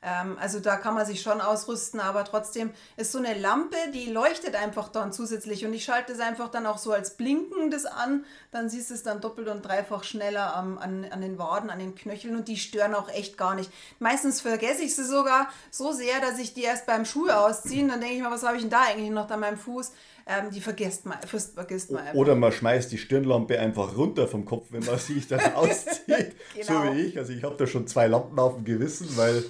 ähm, 0.03 0.37
also 0.39 0.59
da 0.59 0.75
kann 0.75 0.95
man 0.95 1.05
sich 1.05 1.21
schon 1.21 1.39
ausrüsten, 1.39 1.99
aber 1.99 2.25
trotzdem 2.25 2.71
ist 2.97 3.11
so 3.13 3.19
eine 3.19 3.33
Lampe, 3.33 3.77
die 3.93 4.11
leuchtet 4.11 4.55
einfach 4.55 4.89
dann 4.89 5.13
zusätzlich 5.13 5.65
und 5.65 5.73
ich 5.73 5.85
schalte 5.85 6.11
es 6.11 6.19
einfach 6.19 6.49
dann 6.49 6.65
auch 6.65 6.77
so 6.77 6.91
als 6.91 7.15
blinkendes 7.15 7.85
an, 7.85 8.25
dann 8.51 8.69
siehst 8.69 8.89
du 8.89 8.95
es 8.95 9.03
dann 9.03 9.21
doppelt 9.21 9.47
und 9.47 9.61
dreifach 9.61 10.03
schneller 10.03 10.55
am, 10.55 10.77
an, 10.77 11.05
an 11.09 11.21
den 11.21 11.37
Waden, 11.37 11.69
an 11.69 11.79
den 11.79 11.95
Knöcheln 11.95 12.35
und 12.35 12.49
die 12.49 12.57
stören 12.57 12.95
auch 12.95 13.09
echt 13.09 13.37
gar 13.37 13.55
nicht. 13.55 13.71
Meistens 13.99 14.41
vergesse 14.41 14.83
ich 14.83 14.93
sie 14.93 15.05
sogar 15.05 15.47
so 15.71 15.93
sehr, 15.93 16.19
dass 16.19 16.37
ich 16.37 16.53
die 16.53 16.63
erst 16.63 16.85
beim 16.85 17.05
Schuh 17.05 17.29
ausziehen, 17.29 17.87
dann 17.87 18.01
denke 18.01 18.15
ich 18.15 18.21
mal, 18.21 18.31
was 18.31 18.43
habe 18.43 18.57
ich 18.57 18.63
denn 18.63 18.71
da 18.71 18.81
eigentlich 18.81 19.09
noch 19.09 19.29
an 19.29 19.39
meinem 19.39 19.57
Fuß? 19.57 19.93
Ähm, 20.25 20.51
die 20.51 20.61
vergisst 20.61 21.05
man, 21.05 21.17
vergisst 21.21 21.91
man 21.91 22.01
einfach. 22.01 22.15
Oder 22.15 22.35
man 22.35 22.51
schmeißt 22.51 22.91
die 22.91 22.97
Stirnlampe 22.97 23.59
einfach 23.59 23.97
runter 23.97 24.27
vom 24.27 24.45
Kopf, 24.45 24.67
wenn 24.69 24.83
man 24.85 24.97
sich 24.99 25.27
dann 25.27 25.39
auszieht. 25.55 26.35
genau. 26.53 26.65
So 26.65 26.93
wie 26.93 27.01
ich. 27.01 27.17
Also 27.17 27.33
ich 27.33 27.43
habe 27.43 27.55
da 27.57 27.67
schon 27.67 27.87
zwei 27.87 28.07
Lampen 28.07 28.39
auf 28.39 28.55
dem 28.55 28.63
Gewissen, 28.63 29.17
weil 29.17 29.43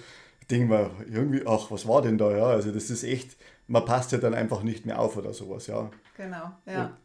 denke 0.48 0.68
mir 0.68 0.92
irgendwie, 1.12 1.44
ach, 1.46 1.72
was 1.72 1.88
war 1.88 2.02
denn 2.02 2.18
da? 2.18 2.36
Ja, 2.36 2.46
also 2.46 2.72
das 2.72 2.90
ist 2.90 3.04
echt, 3.04 3.38
man 3.68 3.86
passt 3.86 4.12
ja 4.12 4.18
dann 4.18 4.34
einfach 4.34 4.64
nicht 4.64 4.86
mehr 4.86 5.00
auf 5.00 5.18
oder 5.18 5.34
sowas, 5.34 5.68
ja. 5.68 5.90
Genau, 6.18 6.52
ja. 6.66 6.74
Ja, 6.74 6.98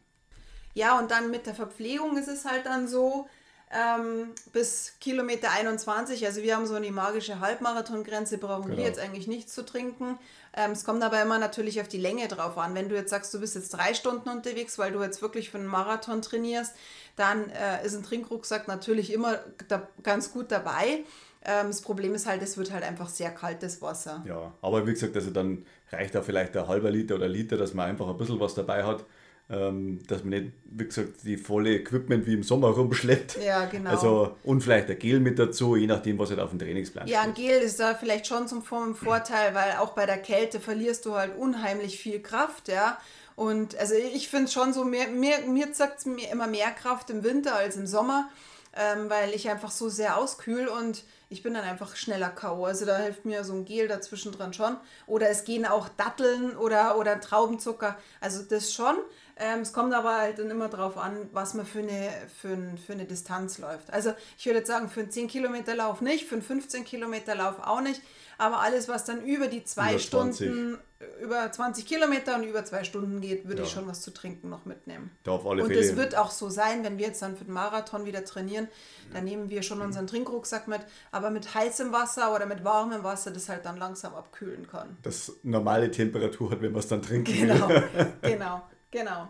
ja 0.74 0.98
und 0.98 1.11
dann 1.11 1.31
mit 1.31 1.46
der 1.46 1.55
Verpflegung 1.55 2.16
ist 2.16 2.29
es 2.29 2.44
halt 2.44 2.66
dann 2.66 2.88
so, 2.88 3.27
ähm, 3.70 4.31
bis 4.53 4.94
Kilometer 5.01 5.51
21, 5.51 6.24
also 6.24 6.42
wir 6.42 6.57
haben 6.57 6.66
so 6.66 6.74
eine 6.74 6.90
magische 6.90 7.40
Halbmarathon-Grenze, 7.40 8.38
brauchen 8.38 8.70
genau. 8.70 8.79
wir 8.79 8.85
jetzt 8.85 8.98
eigentlich 8.98 9.27
nichts 9.27 9.53
zu 9.53 9.64
trinken. 9.64 10.18
Ähm, 10.57 10.70
es 10.70 10.85
kommt 10.85 11.03
aber 11.03 11.20
immer 11.20 11.38
natürlich 11.38 11.81
auf 11.81 11.88
die 11.88 11.98
Länge 11.98 12.29
drauf 12.29 12.57
an. 12.57 12.74
Wenn 12.74 12.88
du 12.88 12.94
jetzt 12.94 13.11
sagst, 13.11 13.33
du 13.35 13.40
bist 13.40 13.55
jetzt 13.55 13.70
drei 13.70 13.92
Stunden 13.92 14.31
unterwegs, 14.31 14.79
weil 14.79 14.92
du 14.92 15.03
jetzt 15.03 15.20
wirklich 15.20 15.51
für 15.51 15.59
einen 15.59 15.66
Marathon 15.66 16.22
trainierst, 16.22 16.74
dann 17.16 17.51
äh, 17.51 17.85
ist 17.85 17.94
ein 17.94 18.03
Trinkrucksack 18.03 18.68
natürlich 18.68 19.12
immer 19.12 19.38
da, 19.68 19.87
ganz 20.03 20.33
gut 20.33 20.51
dabei. 20.51 21.05
Ähm, 21.44 21.68
das 21.68 21.81
Problem 21.81 22.14
ist 22.14 22.27
halt, 22.27 22.42
es 22.42 22.57
wird 22.57 22.72
halt 22.72 22.85
einfach 22.85 23.09
sehr 23.09 23.31
kaltes 23.31 23.81
Wasser. 23.81 24.24
Ja, 24.27 24.53
aber 24.61 24.87
wie 24.87 24.92
gesagt, 24.92 25.14
also 25.16 25.31
dann 25.31 25.64
reicht 25.92 26.14
da 26.14 26.22
vielleicht 26.22 26.57
ein 26.57 26.66
halber 26.66 26.90
Liter 26.90 27.14
oder 27.14 27.29
Liter, 27.29 27.57
dass 27.57 27.74
man 27.74 27.88
einfach 27.88 28.09
ein 28.09 28.16
bisschen 28.16 28.40
was 28.40 28.55
dabei 28.55 28.85
hat. 28.85 29.05
Ähm, 29.51 30.01
dass 30.07 30.24
man 30.24 30.31
nicht, 30.31 30.53
wie 30.66 30.85
gesagt, 30.85 31.24
die 31.24 31.38
volle 31.38 31.77
Equipment 31.77 32.27
wie 32.27 32.35
im 32.35 32.42
Sommer 32.42 32.68
rumschleppt. 32.68 33.38
Ja, 33.42 33.64
genau. 33.64 33.88
Also, 33.88 34.37
und 34.44 34.61
vielleicht 34.61 34.90
ein 34.90 34.98
Gel 34.98 35.20
mit 35.20 35.38
dazu, 35.38 35.74
je 35.74 35.87
nachdem, 35.87 36.18
was 36.18 36.29
halt 36.29 36.40
auf 36.40 36.51
dem 36.51 36.59
Trainingsplan 36.59 37.09
Ja, 37.09 37.22
ein 37.22 37.33
Gel 37.33 37.62
ist 37.62 37.81
da 37.81 37.94
vielleicht 37.94 38.27
schon 38.27 38.46
zum 38.46 38.62
Vorteil, 38.62 39.55
weil 39.55 39.77
auch 39.79 39.94
bei 39.94 40.05
der 40.05 40.18
Kälte 40.18 40.61
verlierst 40.61 41.07
du 41.07 41.14
halt 41.14 41.35
unheimlich 41.35 41.98
viel 41.98 42.20
Kraft, 42.20 42.68
ja. 42.68 42.98
Und 43.37 43.79
also 43.79 43.94
ich 43.94 44.29
finde 44.29 44.51
schon 44.51 44.74
so, 44.74 44.85
mir, 44.85 45.09
mir, 45.09 45.38
mir 45.46 45.72
zeigt 45.72 46.01
es 46.01 46.07
mir 46.07 46.31
immer 46.31 46.46
mehr 46.46 46.70
Kraft 46.72 47.09
im 47.09 47.24
Winter 47.24 47.55
als 47.55 47.77
im 47.77 47.87
Sommer, 47.87 48.29
ähm, 48.77 49.09
weil 49.09 49.33
ich 49.33 49.48
einfach 49.48 49.70
so 49.70 49.88
sehr 49.88 50.18
auskühl 50.18 50.68
und 50.68 51.05
ich 51.31 51.43
bin 51.43 51.55
dann 51.55 51.64
einfach 51.64 51.95
schneller 51.97 52.31
K.O. 52.31 52.64
Also 52.64 52.87
da 52.87 52.97
hilft 52.99 53.25
mir 53.25 53.45
so 53.45 53.53
ein 53.53 53.64
Gel 53.64 53.87
dazwischen 53.87 54.33
dran 54.33 54.55
schon. 54.55 54.77
Oder 55.07 55.29
es 55.29 55.45
gehen 55.45 55.67
auch 55.67 55.88
Datteln 55.88 56.57
oder, 56.57 56.97
oder 56.97 57.21
Traubenzucker. 57.21 57.99
Also 58.21 58.43
das 58.43 58.73
schon. 58.73 58.97
Ähm, 59.40 59.61
es 59.61 59.72
kommt 59.72 59.94
aber 59.94 60.16
halt 60.16 60.38
dann 60.38 60.51
immer 60.51 60.68
darauf 60.68 60.96
an, 60.96 61.29
was 61.33 61.55
man 61.55 61.64
für 61.64 61.79
eine, 61.79 62.11
für, 62.40 62.48
ein, 62.48 62.77
für 62.79 62.92
eine 62.92 63.05
Distanz 63.05 63.59
läuft. 63.59 63.92
Also 63.92 64.12
ich 64.37 64.46
würde 64.46 64.59
jetzt 64.59 64.68
sagen, 64.68 64.88
für 64.88 65.01
einen 65.01 65.11
10 65.11 65.29
Kilometer 65.29 65.77
Lauf 65.77 66.01
nicht, 66.01 66.27
für 66.27 66.35
einen 66.35 66.42
15 66.42 66.85
Kilometer 66.85 67.35
Lauf 67.35 67.61
auch 67.61 67.81
nicht. 67.81 68.03
Aber 68.40 68.61
alles, 68.61 68.88
was 68.88 69.05
dann 69.05 69.24
über 69.24 69.48
die 69.48 69.64
zwei 69.64 69.90
über 69.90 69.98
Stunden, 69.98 70.79
über 71.20 71.51
20 71.51 71.85
Kilometer 71.85 72.37
und 72.37 72.44
über 72.44 72.64
zwei 72.64 72.85
Stunden 72.85 73.20
geht, 73.20 73.48
würde 73.48 73.62
ja. 73.62 73.66
ich 73.66 73.72
schon 73.72 73.88
was 73.88 74.01
zu 74.01 74.12
trinken 74.12 74.48
noch 74.48 74.64
mitnehmen. 74.64 75.11
Da 75.24 75.33
auf 75.33 75.44
alle 75.44 75.64
und 75.64 75.72
es 75.72 75.96
wird 75.96 76.16
auch 76.16 76.31
so 76.31 76.48
sein, 76.48 76.85
wenn 76.85 76.98
wir 76.98 77.09
jetzt 77.09 77.20
dann 77.20 77.37
für 77.37 77.44
den 77.44 77.53
Marathon 77.53 78.07
wieder 78.07 78.24
trainieren, 78.24 78.68
dann 79.12 79.24
nehmen 79.24 79.51
wir 79.51 79.62
schon 79.62 79.81
unseren 79.81 80.07
Trinkrucksack 80.07 80.68
mit, 80.68 80.81
aber 81.11 81.31
mit 81.31 81.53
heißem 81.53 81.92
Wasser 81.92 82.33
oder 82.33 82.46
mit 82.46 82.62
warmem 82.62 83.03
Wasser, 83.03 83.33
das 83.33 83.48
halt 83.48 83.64
dann 83.64 83.77
langsam 83.77 84.14
abkühlen 84.14 84.68
kann. 84.68 84.96
Das 85.03 85.33
normale 85.42 85.90
Temperatur 85.90 86.53
hat, 86.53 86.62
wenn 86.62 86.72
wir 86.72 86.79
es 86.79 86.88
dann 86.88 87.03
trinken. 87.03 87.33
Genau, 87.33 87.68
genau. 88.22 88.62
Genau. 88.90 89.29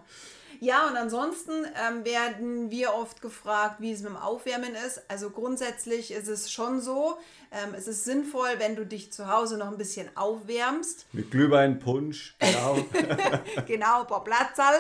Ja, 0.60 0.88
und 0.88 0.96
ansonsten 0.96 1.52
ähm, 1.86 2.04
werden 2.04 2.70
wir 2.70 2.94
oft 2.94 3.20
gefragt, 3.22 3.80
wie 3.80 3.92
es 3.92 4.00
mit 4.00 4.10
dem 4.10 4.16
Aufwärmen 4.16 4.74
ist. 4.74 5.02
Also 5.08 5.30
grundsätzlich 5.30 6.10
ist 6.10 6.26
es 6.26 6.50
schon 6.50 6.80
so, 6.80 7.18
ähm, 7.50 7.74
es 7.76 7.88
ist 7.88 8.04
sinnvoll, 8.04 8.48
wenn 8.58 8.76
du 8.76 8.84
dich 8.84 9.10
zu 9.10 9.32
Hause 9.32 9.56
noch 9.56 9.68
ein 9.68 9.78
bisschen 9.78 10.08
aufwärmst. 10.14 11.06
Mit 11.12 11.30
Glühwein, 11.30 11.78
Punsch, 11.78 12.36
genau. 12.38 12.78
genau, 13.66 14.04
paar 14.04 14.22
Platzal. 14.22 14.74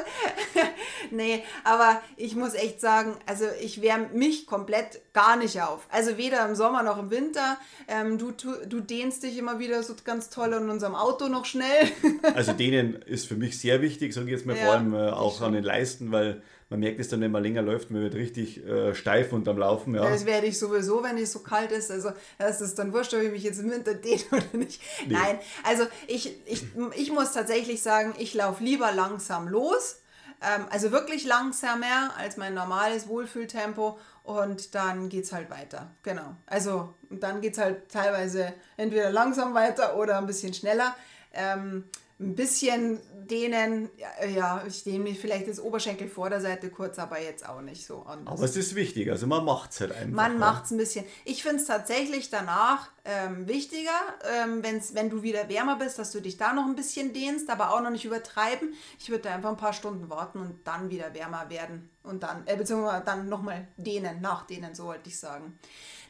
nee, 1.10 1.42
aber 1.64 2.02
ich 2.16 2.36
muss 2.36 2.54
echt 2.54 2.80
sagen, 2.80 3.16
also 3.26 3.46
ich 3.60 3.80
wärme 3.80 4.08
mich 4.12 4.46
komplett 4.46 5.00
gar 5.14 5.36
nicht 5.36 5.62
auf. 5.62 5.86
Also 5.90 6.18
weder 6.18 6.46
im 6.46 6.54
Sommer 6.54 6.82
noch 6.82 6.98
im 6.98 7.10
Winter. 7.10 7.56
Ähm, 7.88 8.18
du, 8.18 8.32
du, 8.32 8.54
du 8.66 8.80
dehnst 8.80 9.22
dich 9.22 9.38
immer 9.38 9.58
wieder 9.58 9.82
so 9.82 9.94
ganz 10.04 10.28
toll 10.28 10.52
in 10.52 10.68
unserem 10.68 10.94
Auto 10.94 11.28
noch 11.28 11.46
schnell. 11.46 11.90
also 12.34 12.52
dehnen 12.52 12.94
ist 12.94 13.26
für 13.26 13.36
mich 13.36 13.58
sehr 13.58 13.80
wichtig, 13.80 14.12
sage 14.12 14.26
ich 14.26 14.32
jetzt 14.32 14.46
mal, 14.46 14.56
ja, 14.56 14.64
vor 14.64 14.74
allem 14.74 14.94
äh, 14.94 15.10
auch 15.10 15.40
an 15.40 15.54
den 15.54 15.64
Leisten, 15.64 16.12
weil 16.12 16.42
man 16.70 16.80
merkt 16.80 17.00
es 17.00 17.08
dann, 17.08 17.20
wenn 17.20 17.30
man 17.30 17.42
länger 17.42 17.62
läuft, 17.62 17.90
man 17.90 18.02
wird 18.02 18.14
richtig 18.14 18.64
äh, 18.64 18.94
steif 18.94 19.32
unterm 19.32 19.58
Laufen. 19.58 19.94
Ja. 19.94 20.08
Das 20.08 20.26
werde 20.26 20.46
ich 20.46 20.58
sowieso, 20.58 21.02
wenn 21.02 21.16
es 21.16 21.32
so 21.32 21.38
kalt 21.38 21.72
ist. 21.72 21.90
Also 21.90 22.10
das 22.38 22.60
ist 22.60 22.78
dann 22.78 22.92
wurscht, 22.92 23.14
ob 23.14 23.22
ich 23.22 23.30
mich 23.30 23.42
jetzt 23.42 23.60
im 23.60 23.70
Winter 23.70 23.94
dehne 23.94 24.22
oder 24.32 24.58
nicht. 24.58 24.82
Nee. 25.06 25.14
Nein, 25.14 25.38
also 25.64 25.84
ich, 26.06 26.36
ich, 26.46 26.66
ich 26.96 27.12
muss 27.12 27.32
tatsächlich 27.32 27.82
sagen, 27.82 28.14
ich 28.18 28.34
laufe 28.34 28.62
lieber 28.62 28.92
langsam 28.92 29.48
los. 29.48 30.02
Ähm, 30.40 30.66
also 30.70 30.92
wirklich 30.92 31.24
langsamer 31.24 32.14
als 32.16 32.36
mein 32.36 32.54
normales 32.54 33.08
Wohlfühltempo 33.08 33.98
und 34.22 34.74
dann 34.74 35.08
geht 35.08 35.24
es 35.24 35.32
halt 35.32 35.50
weiter. 35.50 35.90
Genau. 36.02 36.36
Also 36.46 36.94
dann 37.08 37.40
geht 37.40 37.54
es 37.54 37.58
halt 37.58 37.88
teilweise 37.90 38.52
entweder 38.76 39.10
langsam 39.10 39.54
weiter 39.54 39.96
oder 39.96 40.18
ein 40.18 40.26
bisschen 40.26 40.52
schneller. 40.52 40.94
Ähm, 41.32 41.84
ein 42.20 42.34
bisschen 42.34 43.00
dehnen, 43.28 43.90
ja, 44.34 44.64
ich 44.66 44.82
dehne 44.82 45.04
mich 45.04 45.20
vielleicht 45.20 45.46
das 45.46 45.60
Oberschenkel 45.60 46.08
Vorderseite 46.08 46.70
kurz, 46.70 46.98
aber 46.98 47.20
jetzt 47.20 47.48
auch 47.48 47.60
nicht 47.60 47.86
so 47.86 48.02
anders. 48.02 48.34
Aber 48.34 48.44
es 48.44 48.56
ist 48.56 48.74
wichtig, 48.74 49.10
also 49.10 49.26
man 49.26 49.44
macht 49.44 49.70
es 49.70 49.80
halt 49.80 49.92
einfach. 49.92 50.16
Man 50.16 50.32
ja. 50.32 50.38
macht 50.38 50.64
es 50.64 50.70
ein 50.72 50.78
bisschen. 50.78 51.04
Ich 51.24 51.42
finde 51.42 51.58
es 51.58 51.66
tatsächlich 51.66 52.30
danach 52.30 52.90
ähm, 53.04 53.46
wichtiger, 53.46 53.90
ähm, 54.42 54.62
wenn's, 54.62 54.94
wenn 54.94 55.10
du 55.10 55.22
wieder 55.22 55.48
wärmer 55.48 55.76
bist, 55.76 55.98
dass 55.98 56.10
du 56.10 56.20
dich 56.20 56.36
da 56.36 56.52
noch 56.52 56.66
ein 56.66 56.74
bisschen 56.74 57.12
dehnst, 57.12 57.50
aber 57.50 57.72
auch 57.72 57.82
noch 57.82 57.90
nicht 57.90 58.04
übertreiben. 58.04 58.74
Ich 58.98 59.10
würde 59.10 59.24
da 59.24 59.34
einfach 59.34 59.50
ein 59.50 59.56
paar 59.56 59.72
Stunden 59.72 60.10
warten 60.10 60.40
und 60.40 60.66
dann 60.66 60.90
wieder 60.90 61.14
wärmer 61.14 61.48
werden 61.50 61.90
und 62.02 62.24
dann, 62.24 62.46
äh, 62.46 62.56
beziehungsweise 62.56 63.04
dann 63.04 63.28
nochmal 63.28 63.68
dehnen, 63.76 64.20
nachdehnen, 64.20 64.74
so 64.74 64.84
wollte 64.84 65.08
ich 65.08 65.18
sagen. 65.18 65.58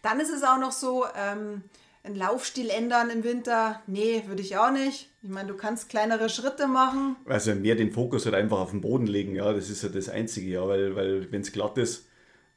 Dann 0.02 0.20
ist 0.20 0.30
es 0.30 0.42
auch 0.42 0.58
noch 0.58 0.72
so, 0.72 1.04
ähm, 1.14 1.64
einen 2.02 2.16
Laufstil 2.16 2.70
ändern 2.70 3.10
im 3.10 3.24
Winter? 3.24 3.82
Nee, 3.86 4.22
würde 4.26 4.42
ich 4.42 4.56
auch 4.56 4.70
nicht. 4.70 5.10
Ich 5.22 5.28
meine, 5.28 5.48
du 5.48 5.56
kannst 5.56 5.88
kleinere 5.88 6.28
Schritte 6.28 6.66
machen. 6.66 7.16
Also 7.26 7.54
mehr 7.54 7.74
den 7.74 7.92
Fokus 7.92 8.24
halt 8.24 8.34
einfach 8.34 8.58
auf 8.58 8.70
den 8.70 8.80
Boden 8.80 9.06
legen, 9.06 9.34
ja, 9.34 9.52
das 9.52 9.68
ist 9.70 9.82
ja 9.82 9.88
das 9.88 10.08
Einzige, 10.08 10.50
ja, 10.50 10.66
weil, 10.66 10.94
weil 10.96 11.30
wenn 11.32 11.42
es 11.42 11.52
glatt 11.52 11.76
ist 11.78 12.08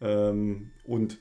ähm, 0.02 0.72
und 0.84 1.18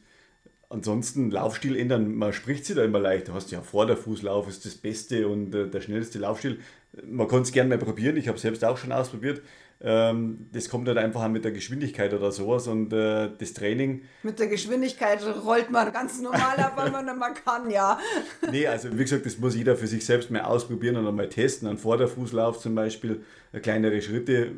ansonsten 0.68 1.30
Laufstil 1.30 1.76
ändern, 1.76 2.14
man 2.14 2.33
spricht 2.33 2.64
sich 2.64 2.76
da 2.76 2.85
immer 2.85 3.00
leicht. 3.00 3.28
Du 3.28 3.35
hast 3.35 3.50
ja 3.50 3.61
Vorderfußlauf 3.61 4.48
ist 4.48 4.64
das 4.64 4.76
Beste 4.76 5.28
und 5.28 5.54
äh, 5.54 5.68
der 5.68 5.80
schnellste 5.80 6.18
Laufstil. 6.18 6.61
Man 7.04 7.28
kann 7.28 7.42
es 7.42 7.52
gerne 7.52 7.68
mal 7.70 7.78
probieren, 7.78 8.16
ich 8.16 8.28
habe 8.28 8.38
selbst 8.38 8.64
auch 8.64 8.76
schon 8.76 8.92
ausprobiert. 8.92 9.42
Ähm, 9.83 10.49
das 10.53 10.69
kommt 10.69 10.88
halt 10.88 10.99
einfach 10.99 11.27
mit 11.29 11.43
der 11.43 11.53
Geschwindigkeit 11.53 12.12
oder 12.12 12.31
sowas 12.33 12.66
und 12.66 12.93
äh, 12.93 13.31
das 13.38 13.55
Training. 13.55 14.03
Mit 14.23 14.38
der 14.38 14.49
Geschwindigkeit 14.49 15.21
rollt 15.45 15.71
man 15.71 15.90
ganz 15.90 16.21
normal 16.21 16.59
ab, 16.59 16.75
wenn 16.77 16.93
man 16.93 17.19
mal 17.19 17.33
kann, 17.33 17.71
ja. 17.71 17.99
nee, 18.51 18.66
also 18.66 18.93
wie 18.93 19.03
gesagt, 19.03 19.25
das 19.25 19.38
muss 19.38 19.57
jeder 19.57 19.77
für 19.77 19.87
sich 19.87 20.05
selbst 20.05 20.31
mal 20.31 20.43
ausprobieren 20.43 20.97
und 20.97 21.07
einmal 21.07 21.31
testen. 21.31 21.66
Ein 21.66 21.79
Vorderfußlauf 21.79 22.61
zum 22.61 22.75
Beispiel, 22.75 23.25
äh, 23.53 23.61
kleinere 23.61 24.03
Schritte. 24.03 24.53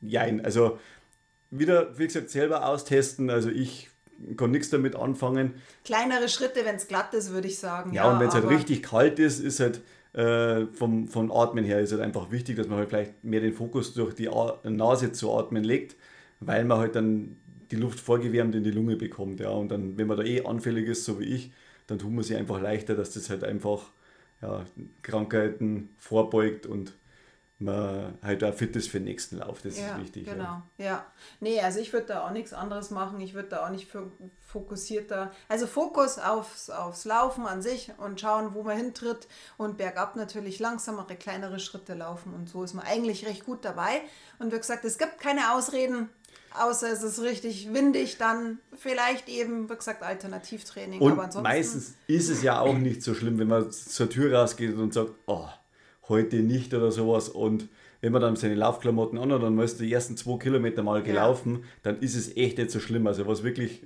Jein, 0.00 0.44
also 0.44 0.78
wieder, 1.50 1.96
wie 1.96 2.06
gesagt, 2.06 2.30
selber 2.30 2.66
austesten. 2.66 3.30
Also 3.30 3.50
ich 3.50 3.90
kann 4.36 4.50
nichts 4.50 4.70
damit 4.70 4.96
anfangen. 4.96 5.54
Kleinere 5.84 6.28
Schritte, 6.28 6.64
wenn 6.64 6.74
es 6.74 6.88
glatt 6.88 7.14
ist, 7.14 7.30
würde 7.30 7.46
ich 7.46 7.60
sagen. 7.60 7.92
Ja, 7.92 8.04
ja 8.04 8.12
und 8.12 8.18
wenn 8.18 8.28
es 8.28 8.34
halt 8.34 8.48
richtig 8.48 8.82
kalt 8.82 9.20
ist, 9.20 9.38
ist 9.38 9.60
halt 9.60 9.82
äh, 10.12 10.66
vom, 10.72 11.08
vom 11.08 11.30
Atmen 11.30 11.64
her 11.64 11.80
ist 11.80 11.92
halt 11.92 12.02
einfach 12.02 12.30
wichtig, 12.30 12.56
dass 12.56 12.68
man 12.68 12.78
halt 12.78 12.88
vielleicht 12.88 13.24
mehr 13.24 13.40
den 13.40 13.52
Fokus 13.52 13.94
durch 13.94 14.14
die 14.14 14.28
Nase 14.64 15.12
zu 15.12 15.32
atmen 15.32 15.64
legt, 15.64 15.96
weil 16.40 16.64
man 16.64 16.78
halt 16.78 16.96
dann 16.96 17.36
die 17.70 17.76
Luft 17.76 18.00
vorgewärmt 18.00 18.54
in 18.54 18.64
die 18.64 18.70
Lunge 18.70 18.96
bekommt. 18.96 19.40
Ja. 19.40 19.50
Und 19.50 19.70
dann, 19.70 19.98
wenn 19.98 20.06
man 20.06 20.16
da 20.16 20.22
eh 20.22 20.44
anfällig 20.44 20.88
ist, 20.88 21.04
so 21.04 21.20
wie 21.20 21.24
ich, 21.24 21.52
dann 21.86 21.98
tut 21.98 22.12
man 22.12 22.24
sich 22.24 22.36
einfach 22.36 22.60
leichter, 22.60 22.94
dass 22.94 23.12
das 23.12 23.30
halt 23.30 23.44
einfach 23.44 23.90
ja, 24.42 24.64
Krankheiten 25.02 25.90
vorbeugt 25.98 26.66
und 26.66 26.94
man 27.60 28.16
halt 28.22 28.44
auch 28.44 28.54
fit 28.54 28.76
ist 28.76 28.88
für 28.88 28.98
den 28.98 29.04
nächsten 29.04 29.38
Lauf. 29.38 29.60
Das 29.62 29.76
ja, 29.76 29.94
ist 29.94 30.00
wichtig. 30.00 30.26
Genau, 30.26 30.62
ja. 30.76 30.84
ja. 30.84 31.06
Nee, 31.40 31.60
also 31.60 31.80
ich 31.80 31.92
würde 31.92 32.06
da 32.06 32.26
auch 32.26 32.30
nichts 32.30 32.52
anderes 32.52 32.90
machen. 32.90 33.20
Ich 33.20 33.34
würde 33.34 33.48
da 33.48 33.66
auch 33.66 33.70
nicht 33.70 33.88
fokussierter. 34.46 35.32
Also 35.48 35.66
Fokus 35.66 36.18
aufs, 36.18 36.70
aufs 36.70 37.04
Laufen 37.04 37.46
an 37.46 37.60
sich 37.60 37.90
und 37.98 38.20
schauen, 38.20 38.54
wo 38.54 38.62
man 38.62 38.76
hintritt 38.76 39.26
und 39.56 39.76
bergab 39.76 40.14
natürlich 40.14 40.60
langsamere, 40.60 41.16
kleinere 41.16 41.58
Schritte 41.58 41.94
laufen. 41.94 42.32
Und 42.32 42.48
so 42.48 42.62
ist 42.62 42.74
man 42.74 42.86
eigentlich 42.86 43.26
recht 43.26 43.44
gut 43.44 43.64
dabei. 43.64 44.02
Und 44.38 44.52
wie 44.52 44.58
gesagt, 44.58 44.84
es 44.84 44.96
gibt 44.96 45.18
keine 45.18 45.52
Ausreden. 45.54 46.10
Außer 46.58 46.90
es 46.90 47.02
ist 47.02 47.20
richtig 47.20 47.72
windig, 47.74 48.16
dann 48.16 48.58
vielleicht 48.74 49.28
eben, 49.28 49.68
wie 49.68 49.76
gesagt, 49.76 50.02
Alternativtraining. 50.02 51.00
Und 51.00 51.18
Aber 51.18 51.42
meistens 51.42 51.94
ist 52.06 52.30
es 52.30 52.42
ja 52.42 52.60
auch 52.60 52.76
nicht 52.76 53.02
so 53.02 53.14
schlimm, 53.14 53.38
wenn 53.38 53.48
man 53.48 53.70
zur 53.70 54.08
Tür 54.08 54.34
rausgeht 54.34 54.74
und 54.74 54.94
sagt, 54.94 55.10
oh, 55.26 55.46
heute 56.08 56.36
nicht 56.36 56.74
oder 56.74 56.90
sowas. 56.90 57.28
Und 57.28 57.68
wenn 58.00 58.12
man 58.12 58.22
dann 58.22 58.36
seine 58.36 58.54
Laufklamotten 58.54 59.18
an 59.18 59.32
hat, 59.32 59.42
dann 59.42 59.58
ist 59.58 59.80
die 59.80 59.92
ersten 59.92 60.16
zwei 60.16 60.38
Kilometer 60.38 60.82
mal 60.82 61.02
gelaufen, 61.02 61.54
ja. 61.54 61.60
dann 61.82 62.00
ist 62.00 62.14
es 62.14 62.36
echt 62.36 62.58
nicht 62.58 62.70
so 62.70 62.80
schlimm. 62.80 63.06
Also 63.06 63.26
was 63.26 63.42
wirklich 63.42 63.82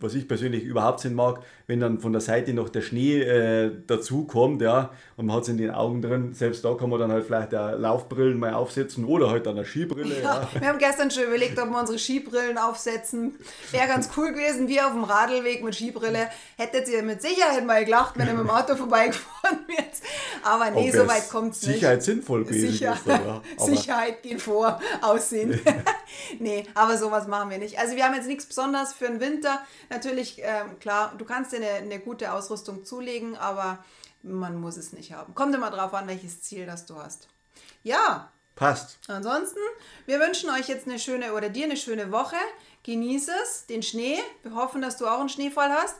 was 0.00 0.14
ich 0.14 0.26
persönlich 0.26 0.64
überhaupt 0.64 1.04
nicht 1.04 1.14
mag, 1.14 1.40
wenn 1.66 1.80
dann 1.80 2.00
von 2.00 2.12
der 2.12 2.20
Seite 2.20 2.54
noch 2.54 2.68
der 2.68 2.80
Schnee 2.80 3.20
äh, 3.20 3.70
dazu 3.86 4.24
kommt, 4.24 4.62
ja, 4.62 4.90
und 5.16 5.26
man 5.26 5.36
hat 5.36 5.42
es 5.44 5.50
in 5.50 5.58
den 5.58 5.70
Augen 5.70 6.02
drin, 6.02 6.32
selbst 6.32 6.64
da 6.64 6.74
kann 6.74 6.90
man 6.90 6.98
dann 6.98 7.12
halt 7.12 7.26
vielleicht 7.26 7.54
auch 7.54 7.78
Laufbrillen 7.78 8.38
mal 8.38 8.54
aufsetzen 8.54 9.04
oder 9.04 9.30
halt 9.30 9.46
dann 9.46 9.56
eine 9.56 9.66
Skibrille. 9.66 10.22
Ja, 10.22 10.48
ja. 10.54 10.60
Wir 10.60 10.68
haben 10.68 10.78
gestern 10.78 11.10
schon 11.10 11.24
überlegt, 11.24 11.58
ob 11.58 11.68
wir 11.68 11.78
unsere 11.78 11.98
Skibrillen 11.98 12.58
aufsetzen. 12.58 13.36
Wäre 13.70 13.86
ganz 13.86 14.08
cool 14.16 14.32
gewesen, 14.32 14.68
wie 14.68 14.80
auf 14.80 14.92
dem 14.92 15.04
Radlweg 15.04 15.62
mit 15.62 15.74
Skibrille. 15.74 16.28
Hättet 16.56 16.88
ihr 16.88 17.02
mit 17.02 17.22
Sicherheit 17.22 17.66
mal 17.66 17.84
gelacht, 17.84 18.14
wenn 18.16 18.26
ihr 18.26 18.34
mit 18.34 18.44
dem 18.44 18.50
Auto 18.50 18.76
vorbeigefahren 18.76 19.58
wärt. 19.66 19.94
Aber 20.42 20.70
nee, 20.70 20.90
so 20.90 21.06
weit 21.06 21.28
kommt 21.30 21.54
es 21.54 21.62
nicht. 21.62 21.74
Sicherheit 21.74 22.02
sinnvoll 22.02 22.44
gewesen. 22.44 22.72
Sicher 22.72 22.94
ist, 22.94 23.06
ja. 23.06 23.42
Sicherheit 23.58 24.22
geht 24.22 24.40
vor 24.40 24.80
Aussehen. 25.02 25.60
nee, 26.38 26.64
aber 26.74 26.96
sowas 26.96 27.26
machen 27.26 27.50
wir 27.50 27.58
nicht. 27.58 27.78
Also 27.78 27.96
wir 27.96 28.04
haben 28.04 28.14
jetzt 28.14 28.26
nichts 28.26 28.46
Besonderes 28.46 28.92
für 28.92 29.06
den 29.06 29.20
Winter 29.20 29.60
natürlich, 29.90 30.40
ähm, 30.42 30.78
klar, 30.78 31.14
du 31.18 31.24
kannst 31.24 31.52
dir 31.52 31.56
eine, 31.56 31.70
eine 31.70 32.00
gute 32.00 32.32
Ausrüstung 32.32 32.84
zulegen, 32.84 33.36
aber 33.36 33.84
man 34.22 34.60
muss 34.60 34.76
es 34.76 34.92
nicht 34.92 35.12
haben. 35.12 35.34
Kommt 35.34 35.54
immer 35.54 35.70
drauf 35.70 35.94
an, 35.94 36.08
welches 36.08 36.42
Ziel 36.42 36.66
das 36.66 36.86
du 36.86 36.96
hast. 36.96 37.28
Ja. 37.82 38.30
Passt. 38.56 38.98
Ansonsten, 39.08 39.60
wir 40.04 40.20
wünschen 40.20 40.50
euch 40.50 40.68
jetzt 40.68 40.86
eine 40.86 40.98
schöne 40.98 41.32
oder 41.32 41.48
dir 41.48 41.64
eine 41.64 41.78
schöne 41.78 42.12
Woche. 42.12 42.36
Genieße 42.82 43.32
es, 43.42 43.66
den 43.66 43.82
Schnee. 43.82 44.18
Wir 44.42 44.54
hoffen, 44.54 44.82
dass 44.82 44.98
du 44.98 45.06
auch 45.06 45.20
einen 45.20 45.30
Schneefall 45.30 45.70
hast. 45.72 45.96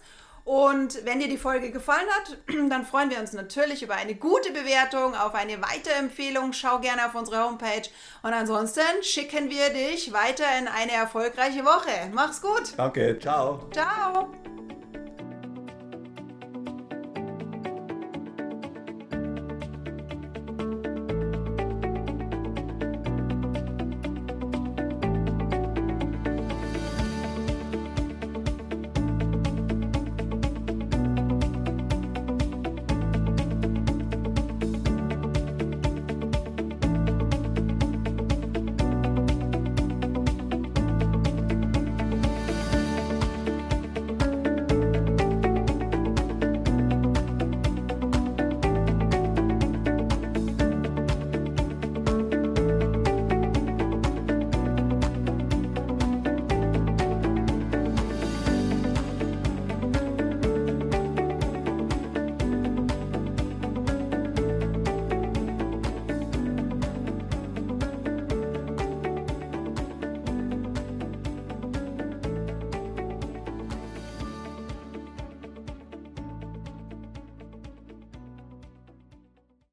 Und 0.50 1.04
wenn 1.04 1.20
dir 1.20 1.28
die 1.28 1.38
Folge 1.38 1.70
gefallen 1.70 2.08
hat, 2.18 2.38
dann 2.70 2.84
freuen 2.84 3.08
wir 3.08 3.20
uns 3.20 3.32
natürlich 3.32 3.84
über 3.84 3.94
eine 3.94 4.16
gute 4.16 4.50
Bewertung, 4.50 5.14
auf 5.14 5.32
eine 5.34 5.62
Weiterempfehlung. 5.62 6.52
Schau 6.54 6.80
gerne 6.80 7.06
auf 7.06 7.14
unsere 7.14 7.44
Homepage. 7.44 7.88
Und 8.24 8.32
ansonsten 8.32 8.82
schicken 9.02 9.48
wir 9.48 9.70
dich 9.70 10.12
weiter 10.12 10.42
in 10.58 10.66
eine 10.66 10.90
erfolgreiche 10.90 11.64
Woche. 11.64 12.10
Mach's 12.12 12.42
gut. 12.42 12.76
Danke. 12.76 13.16
Ciao. 13.20 13.68
Ciao. 13.70 14.32